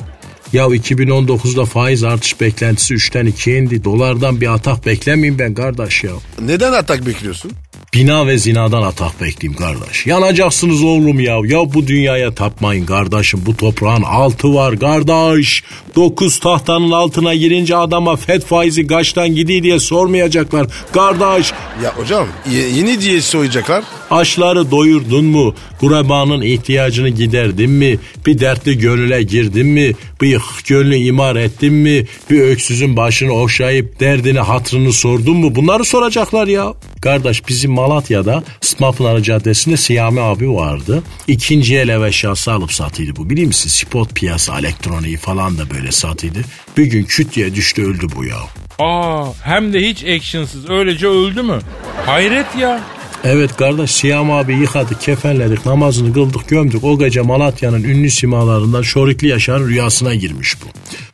[0.55, 3.85] Ya 2019'da faiz artış beklentisi 3'ten 2'ye indi.
[3.85, 6.11] Dolardan bir atak beklemeyeyim ben kardeş ya.
[6.41, 7.53] Neden atak bekliyorsun?
[7.95, 10.07] Bina ve zinadan atak bekleyeyim kardeş.
[10.07, 11.35] Yanacaksınız oğlum ya.
[11.45, 13.43] Ya bu dünyaya tapmayın kardeşim.
[13.47, 15.63] Bu toprağın altı var kardeş.
[15.97, 20.67] Dokuz tahtanın altına girince adama FED faizi kaçtan gidiyor diye sormayacaklar.
[20.93, 21.53] Kardeş
[21.85, 23.85] Ya hocam ye- yeni diye soyacaklar.
[24.11, 25.55] Açları doyurdun mu?
[25.81, 27.99] Kurabanın ihtiyacını giderdin mi?
[28.27, 29.93] Bir dertli gönüle girdin mi?
[30.23, 32.07] Bir gönlü imar ettin mi?
[32.31, 35.55] Bir öksüzün başını okşayıp derdini hatrını sordun mu?
[35.55, 36.75] Bunları soracaklar ya.
[37.05, 41.03] Kardeş bizim Malatya'da Sıtmapınar Caddesi'nde Siyami abi vardı.
[41.27, 43.31] İkinci el ev eşyası alıp satıydı bu.
[43.31, 43.69] Biliyor musun?
[43.69, 46.39] Spot piyasa elektroniği falan da böyle satıydı.
[46.77, 48.37] Bir gün küt diye düştü öldü bu ya.
[48.79, 51.59] Aa hem de hiç actionsız öylece öldü mü?
[52.07, 52.81] Hayret ya.
[53.25, 56.85] Evet kardeş Siyam abi yıkadık, kefenledik, namazını kıldık, gömdük.
[56.85, 60.67] O gece Malatya'nın ünlü simalarından Şorikli Yaşar'ın rüyasına girmiş bu.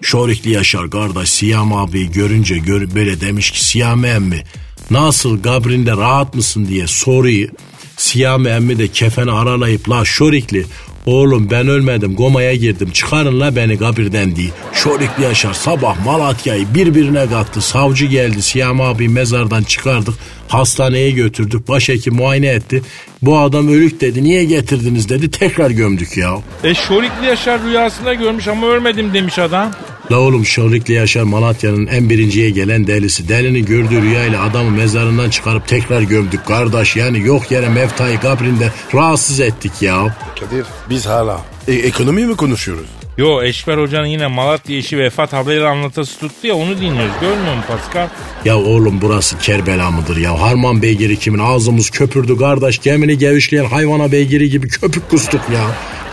[0.03, 4.45] Şorikli Yaşar kardeş Siyam abi görünce gör, böyle demiş ki Siyam emmi
[4.91, 7.49] nasıl kabrinde rahat mısın diye soruyu
[7.97, 10.67] Siyami emmi de kefeni aralayıp la şorikli
[11.07, 14.51] Oğlum ben ölmedim gomaya girdim çıkarın la beni kabirden diye.
[14.73, 17.61] Şorikli Yaşar sabah Malatya'yı birbirine kattı.
[17.61, 20.15] Savcı geldi Siyam abi mezardan çıkardık.
[20.51, 22.83] Hastaneye götürdük başhekim muayene etti.
[23.23, 26.39] Bu adam ölük dedi niye getirdiniz dedi tekrar gömdük ya.
[26.65, 29.71] E Şorikli Yaşar rüyasında görmüş ama ölmedim demiş adam.
[30.11, 33.29] La oğlum Şorikli Yaşar Malatya'nın en birinciye gelen delisi.
[33.29, 36.97] Delinin gördüğü rüyayla adamı mezarından çıkarıp tekrar gömdük kardeş.
[36.97, 40.17] Yani yok yere Mefta'yı kabrinde rahatsız ettik ya.
[40.41, 42.87] Kadir biz hala e- ekonomi mi konuşuyoruz?
[43.19, 47.13] Yo Eşber Hoca'nın yine Malatya işi vefat haberi anlatısı tuttu ya onu dinliyoruz.
[47.21, 48.09] Görmüyor musun Pascal?
[48.45, 50.41] Ya oğlum burası Kerbela mıdır ya?
[50.41, 52.79] Harman beygiri kimin ağzımız köpürdü kardeş.
[52.79, 55.65] Gemini gevişleyen hayvana beygiri gibi köpük kustuk ya.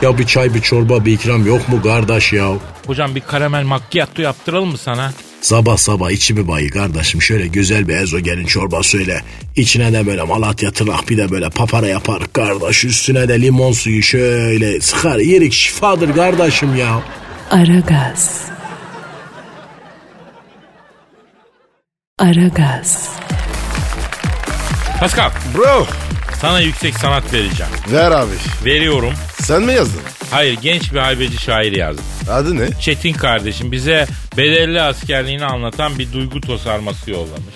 [0.01, 2.49] Ya bir çay bir çorba bir ikram yok mu kardeş ya?
[2.87, 5.13] Hocam bir karamel macchiato yaptıralım mı sana?
[5.41, 9.21] Sabah sabah içimi bayı kardeşim şöyle güzel bir ezogelin çorba söyle.
[9.55, 12.85] İçine de böyle Malatya tırnak bir de böyle papara yapar kardeş.
[12.85, 17.01] Üstüne de limon suyu şöyle sıkar yerik şifadır kardeşim ya.
[17.51, 18.41] Aragaz.
[22.19, 23.09] Aragaz.
[24.99, 25.87] Pascal Bro
[26.41, 27.71] sana yüksek sanat vereceğim.
[27.91, 28.31] ver abi.
[28.65, 29.13] Veriyorum.
[29.41, 30.01] Sen mi yazdın?
[30.31, 32.01] Hayır genç bir haybeci şair yazdı.
[32.31, 32.67] Adı ne?
[32.81, 34.05] Çetin kardeşim bize
[34.37, 37.53] bedelli askerliğini anlatan bir duygu tosarması yollamış.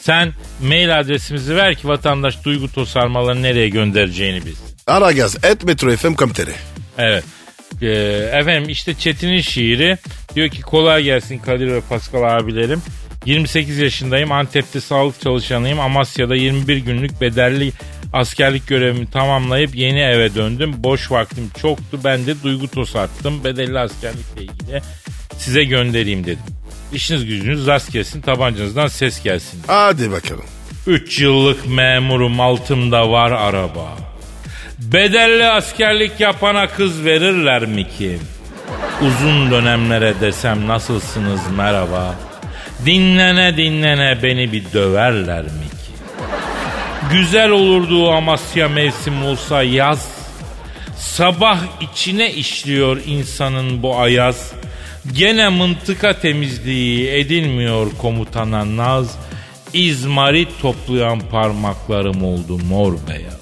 [0.00, 4.56] Sen mail adresimizi ver ki vatandaş duygu tosarmalarını nereye göndereceğini biz.
[4.86, 6.52] Aragaz et metro fm komteri.
[6.98, 7.24] Evet.
[7.82, 7.86] Ee,
[8.32, 9.98] efendim işte Çetin'in şiiri
[10.34, 12.82] diyor ki kolay gelsin Kadir ve Pascal abilerim.
[13.24, 14.32] 28 yaşındayım.
[14.32, 15.80] Antep'te sağlık çalışanıyım.
[15.80, 17.72] Amasya'da 21 günlük bedelli
[18.16, 20.74] askerlik görevimi tamamlayıp yeni eve döndüm.
[20.76, 22.00] Boş vaktim çoktu.
[22.04, 23.44] Ben de duygu tosarttım.
[23.44, 24.82] Bedelli askerlikle ilgili
[25.38, 26.44] size göndereyim dedim.
[26.92, 28.20] İşiniz gücünüz rast gelsin.
[28.20, 29.60] Tabancanızdan ses gelsin.
[29.66, 30.44] Hadi bakalım.
[30.86, 33.96] 3 yıllık memurum altımda var araba.
[34.78, 38.18] Bedelli askerlik yapana kız verirler mi ki?
[39.02, 42.14] Uzun dönemlere desem nasılsınız merhaba.
[42.86, 45.92] Dinlene dinlene beni bir döverler mi ki?
[47.12, 50.08] Güzel olurdu Amasya mevsim olsa yaz.
[50.96, 54.52] Sabah içine işliyor insanın bu ayaz.
[55.12, 59.18] Gene mıntıka temizliği edilmiyor komutana naz.
[59.72, 63.40] İzmarit toplayan parmaklarım oldu mor beyaz.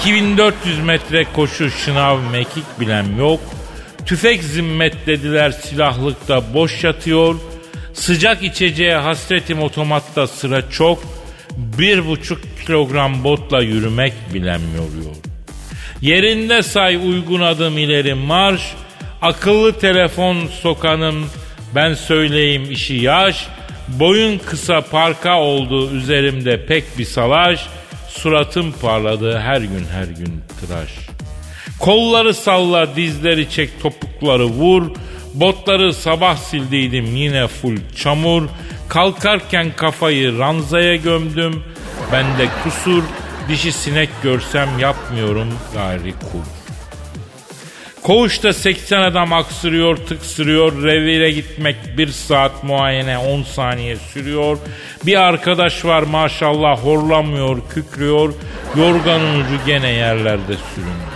[0.00, 3.40] 2400 metre koşu şınav mekik bilem yok.
[4.06, 7.34] Tüfek zimmet dediler silahlıkta boş yatıyor.
[7.94, 11.13] Sıcak içeceğe hasretim otomatta sıra çok.
[11.56, 15.14] Bir buçuk kilogram botla yürümek bilem yoruyor.
[16.00, 18.74] Yerinde say uygun adım ileri marş.
[19.22, 21.26] Akıllı telefon sokanım
[21.74, 23.46] ben söyleyeyim işi yaş.
[23.88, 27.66] Boyun kısa parka oldu üzerimde pek bir salaş.
[28.08, 30.90] Suratım parladı her gün her gün tıraş.
[31.80, 34.90] Kolları salla dizleri çek topukları vur.
[35.34, 38.42] Botları sabah sildiydim yine full çamur.
[38.88, 41.62] Kalkarken kafayı ranzaya gömdüm.
[42.12, 43.02] Bende kusur
[43.48, 46.40] dişi sinek görsem yapmıyorum gayri kul.
[48.02, 50.82] Koğuşta 80 adam aksırıyor, tıksırıyor.
[50.82, 54.58] Revire gitmek bir saat muayene 10 saniye sürüyor.
[55.06, 58.34] Bir arkadaş var maşallah horlamıyor, kükrüyor.
[58.76, 61.13] Yorganın ucu gene yerlerde sürünüyor.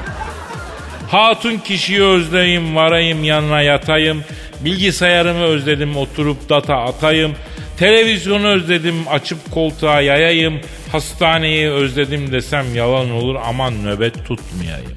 [1.10, 4.24] Hatun kişiyi özleyim, varayım yanına yatayım.
[4.60, 7.32] Bilgisayarımı özledim, oturup data atayım.
[7.78, 10.60] Televizyonu özledim, açıp koltuğa yayayım.
[10.92, 14.92] Hastaneyi özledim desem yalan olur aman nöbet tutmayayım.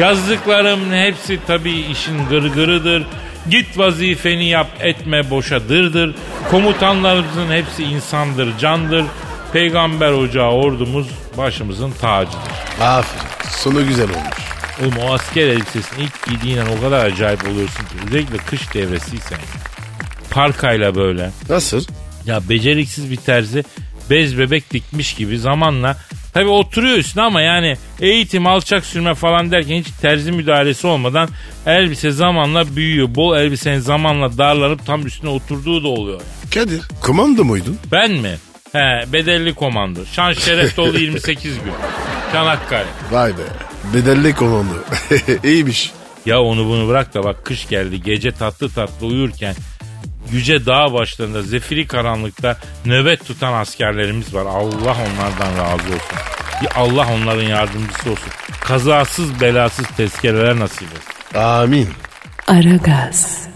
[0.00, 3.06] Yazdıklarım hepsi tabii işin gırgırıdır.
[3.50, 6.14] Git vazifeni yap etme boşa dırdır.
[6.50, 9.04] Komutanlarımızın hepsi insandır candır.
[9.52, 11.06] Peygamber ocağı ordumuz
[11.38, 12.38] başımızın tacıdır.
[12.80, 13.50] Aferin.
[13.50, 14.45] Sonu güzel olmuş.
[14.80, 17.94] Oğlum o asker elbisesini ilk giydiğinden o kadar acayip oluyorsun ki.
[18.06, 19.38] Özellikle kış devresiysen.
[20.30, 21.30] Parkayla böyle.
[21.48, 21.84] Nasıl?
[22.26, 23.64] Ya beceriksiz bir terzi
[24.10, 25.96] bez bebek dikmiş gibi zamanla
[26.36, 31.28] Tabi oturuyor üstüne ama yani eğitim, alçak sürme falan derken hiç terzi müdahalesi olmadan
[31.66, 33.14] elbise zamanla büyüyor.
[33.14, 36.20] Bol elbisenin zamanla darlanıp tam üstüne oturduğu da oluyor.
[36.54, 37.78] Kadir komando muydun?
[37.92, 38.36] Ben mi?
[38.72, 40.00] He bedelli komando.
[40.12, 41.72] Şan şeref dolu 28 gün.
[42.32, 42.86] Çanakkale.
[43.10, 43.42] Vay be.
[43.94, 44.74] Bedelli komando.
[45.44, 45.92] İyiymiş.
[46.26, 49.54] Ya onu bunu bırak da bak kış geldi gece tatlı tatlı uyurken
[50.32, 54.46] yüce dağ başlarında zefiri karanlıkta nöbet tutan askerlerimiz var.
[54.46, 56.16] Allah onlardan razı olsun.
[56.62, 58.32] Ya Allah onların yardımcısı olsun.
[58.60, 61.38] Kazasız belasız tezkereler nasip etsin.
[61.38, 61.88] Amin.
[62.46, 63.48] Aragaz.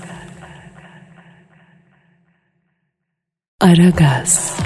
[3.60, 4.56] Aragaz.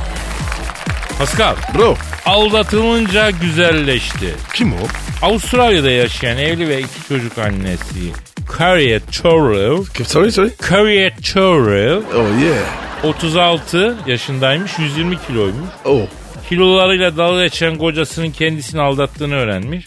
[1.24, 1.96] Pascal, Bro
[2.26, 4.34] aldatılınca güzelleşti.
[4.54, 4.76] kim o?
[5.22, 8.12] Avustralya'da yaşayan evli ve iki çocuk annesi
[8.58, 10.06] Harriet Chorrell, Kim?
[10.06, 10.50] Sorry sorry.
[10.70, 13.14] Harriet Chorrell Oh yeah.
[13.14, 15.68] 36 yaşındaymış, 120 kiloymuş.
[15.84, 16.00] Oh.
[16.48, 19.86] Kilolarıyla dalga geçen kocasının kendisini aldattığını öğrenmiş.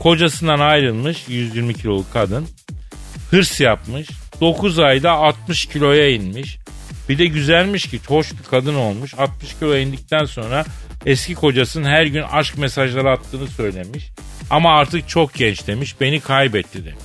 [0.00, 2.48] Kocasından ayrılmış 120 kiloluk kadın.
[3.30, 4.08] Hırs yapmış.
[4.40, 6.58] 9 ayda 60 kiloya inmiş.
[7.08, 9.14] Bir de güzelmiş ki hoş bir kadın olmuş.
[9.18, 10.64] 60 kiloya indikten sonra
[11.06, 14.08] eski kocasının her gün aşk mesajları attığını söylemiş.
[14.50, 16.00] Ama artık çok genç demiş.
[16.00, 17.04] Beni kaybetti demiş.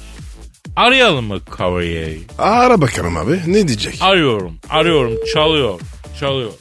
[0.75, 2.21] Arayalım mı Kavriye'yi?
[2.37, 3.97] Ara bakalım abi ne diyecek?
[4.01, 5.79] Arıyorum, arıyorum, çalıyor,
[6.19, 6.51] çalıyor.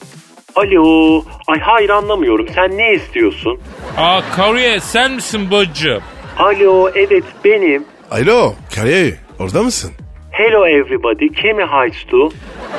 [0.57, 1.25] Alo.
[1.49, 2.47] Ay hayır anlamıyorum.
[2.55, 3.61] Sen ne istiyorsun?
[3.97, 6.03] Aa Kavriye sen misin bacım?
[6.39, 7.85] Alo evet benim.
[8.11, 9.91] Alo Kariye orada mısın?
[10.39, 11.29] Hello everybody.
[11.29, 12.29] Kimi hides to?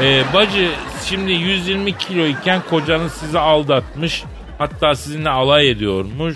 [0.02, 0.68] Ee, bacı
[1.06, 4.24] şimdi 120 kilo iken kocanız sizi aldatmış.
[4.58, 6.36] Hatta sizinle alay ediyormuş.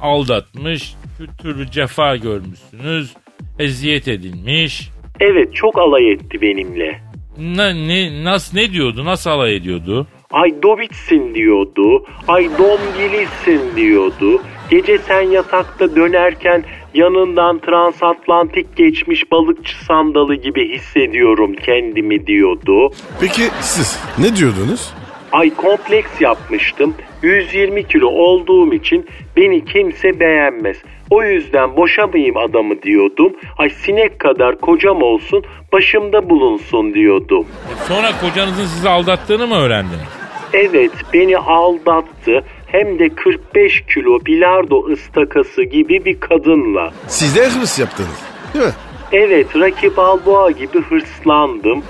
[0.00, 0.94] Aldatmış.
[1.20, 3.14] Bir türlü cefa görmüşsünüz.
[3.58, 4.90] Eziyet edilmiş.
[5.20, 7.00] Evet çok alay etti benimle.
[7.38, 9.04] Ne, ne, nasıl, ne diyordu?
[9.04, 10.06] Nasıl alay ediyordu?
[10.30, 12.06] Ay dobitsin diyordu.
[12.28, 14.42] Ay dombilisin diyordu.
[14.70, 22.90] Gece sen yatakta dönerken yanından transatlantik geçmiş balıkçı sandalı gibi hissediyorum kendimi diyordu.
[23.20, 24.94] Peki siz ne diyordunuz?
[25.32, 26.94] Ay kompleks yapmıştım.
[27.22, 30.76] 120 kilo olduğum için beni kimse beğenmez.
[31.10, 33.32] O yüzden boşamayayım adamı diyordum.
[33.58, 37.46] Ay sinek kadar kocam olsun başımda bulunsun diyordum.
[37.88, 40.08] Sonra kocanızın sizi aldattığını mı öğrendiniz?
[40.52, 42.44] Evet beni aldattı
[42.74, 46.92] hem de 45 kilo bilardo ıstakası gibi bir kadınla.
[47.06, 48.20] Siz de hırs yaptınız
[48.54, 48.72] değil mi?
[49.12, 51.82] Evet Rocky Balboa gibi hırslandım.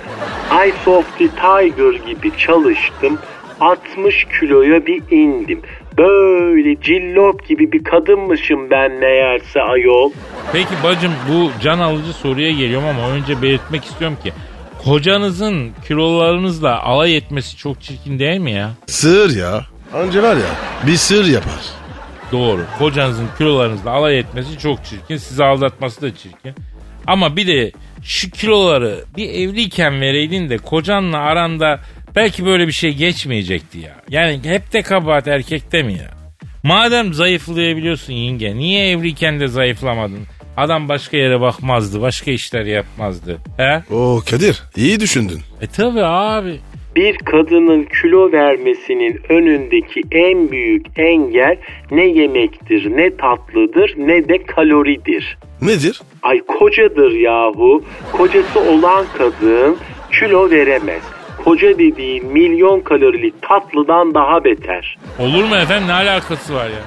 [0.66, 3.18] Ice of the Tiger gibi çalıştım.
[3.60, 5.60] 60 kiloya bir indim.
[5.98, 10.10] Böyle cillop gibi bir kadınmışım ben meğerse ayol.
[10.52, 14.32] Peki bacım bu can alıcı soruya geliyorum ama önce belirtmek istiyorum ki
[14.84, 18.70] kocanızın kilolarınızla alay etmesi çok çirkin değil mi ya?
[18.86, 19.73] Sığır ya.
[19.94, 20.42] Anca var ya
[20.86, 21.60] bir sığır yapar.
[22.32, 22.66] Doğru.
[22.78, 25.16] Kocanızın kilolarınızla alay etmesi çok çirkin.
[25.16, 26.54] Sizi aldatması da çirkin.
[27.06, 27.72] Ama bir de
[28.02, 31.80] şu kiloları bir evliyken vereydin de kocanla aranda
[32.16, 33.94] belki böyle bir şey geçmeyecekti ya.
[34.08, 36.10] Yani hep de kabahat erkekte mi ya?
[36.62, 40.20] Madem zayıflayabiliyorsun yenge niye evliyken de zayıflamadın?
[40.56, 43.38] Adam başka yere bakmazdı, başka işler yapmazdı.
[43.56, 43.82] He?
[43.94, 45.40] Oo Kadir iyi düşündün.
[45.60, 46.60] E tabi abi.
[46.96, 51.56] Bir kadının kilo vermesinin önündeki en büyük engel
[51.90, 55.38] ne yemektir, ne tatlıdır, ne de kaloridir.
[55.62, 56.00] Nedir?
[56.22, 57.82] Ay kocadır yahu.
[58.12, 59.76] Kocası olan kadın
[60.20, 61.02] kilo veremez.
[61.44, 64.98] Koca dediğin milyon kalorili tatlıdan daha beter.
[65.18, 66.82] Olur mu efendim ne alakası var ya?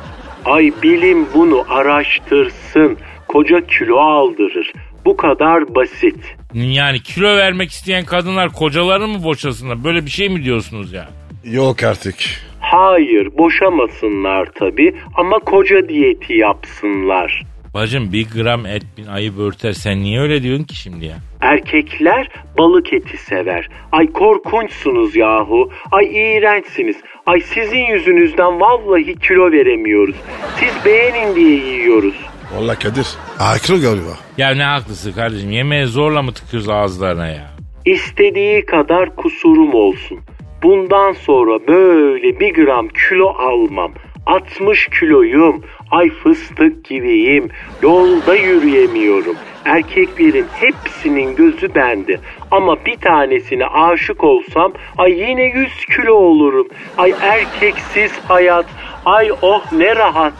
[0.45, 2.97] Ay bilim bunu araştırsın.
[3.27, 4.73] Koca kilo aldırır.
[5.07, 6.35] Bu kadar basit.
[6.53, 9.83] Yani kilo vermek isteyen kadınlar kocalarını mı boşasınlar?
[9.83, 11.09] Böyle bir şey mi diyorsunuz ya?
[11.43, 12.15] Yok artık.
[12.59, 17.43] Hayır boşamasınlar tabi ama koca diyeti yapsınlar.
[17.73, 19.71] Bacım bir gram et bin ayı börter.
[19.71, 21.17] Sen niye öyle diyorsun ki şimdi ya?
[21.41, 23.69] Erkekler balık eti sever.
[23.91, 25.71] Ay korkunçsunuz yahu.
[25.91, 26.97] Ay iğrençsiniz.
[27.25, 30.15] Ay sizin yüzünüzden vallahi kilo veremiyoruz.
[30.59, 32.15] Siz beğenin diye yiyoruz.
[32.55, 33.07] Vallahi Kadir.
[33.37, 34.17] Haklı galiba.
[34.37, 35.51] Ya ne haklısın kardeşim?
[35.51, 37.51] Yemeğe zorla mı tıkıyoruz ağızlarına ya?
[37.85, 40.19] İstediği kadar kusurum olsun.
[40.63, 43.91] Bundan sonra böyle bir gram kilo almam.
[44.25, 45.63] 60 kiloyum.
[45.91, 47.49] Ay fıstık gibiyim.
[47.81, 49.35] Yolda yürüyemiyorum.
[49.65, 52.19] Erkeklerin hepsinin gözü bende.
[52.51, 56.67] Ama bir tanesine aşık olsam ay yine 100 kilo olurum.
[56.97, 58.65] Ay erkeksiz hayat.
[59.05, 60.33] Ay oh ne rahat.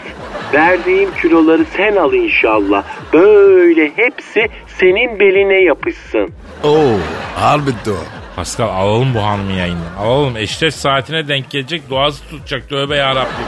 [0.54, 2.84] Verdiğim kiloları sen al inşallah.
[3.14, 4.48] Böyle hepsi
[4.80, 6.30] senin beline yapışsın.
[6.64, 7.00] Oo
[7.36, 7.96] harbi o.
[8.36, 9.94] Pascal alalım bu hanımı yayından.
[10.00, 13.46] Alalım eşref saatine denk gelecek doğası tutacak tövbe yarabbim.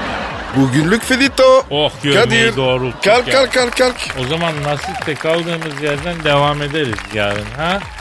[0.58, 1.44] Bugünlük finito.
[1.72, 3.34] Oh görmeyi doğrulttuk Kalk ya.
[3.34, 3.96] kalk kalk kalk.
[4.22, 7.80] O zaman nasipte kaldığımız yerden devam ederiz yarın ha?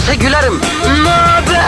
[0.00, 0.60] kaderimse gülerim.
[1.02, 1.60] Möber!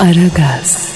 [0.00, 0.87] Aragaz.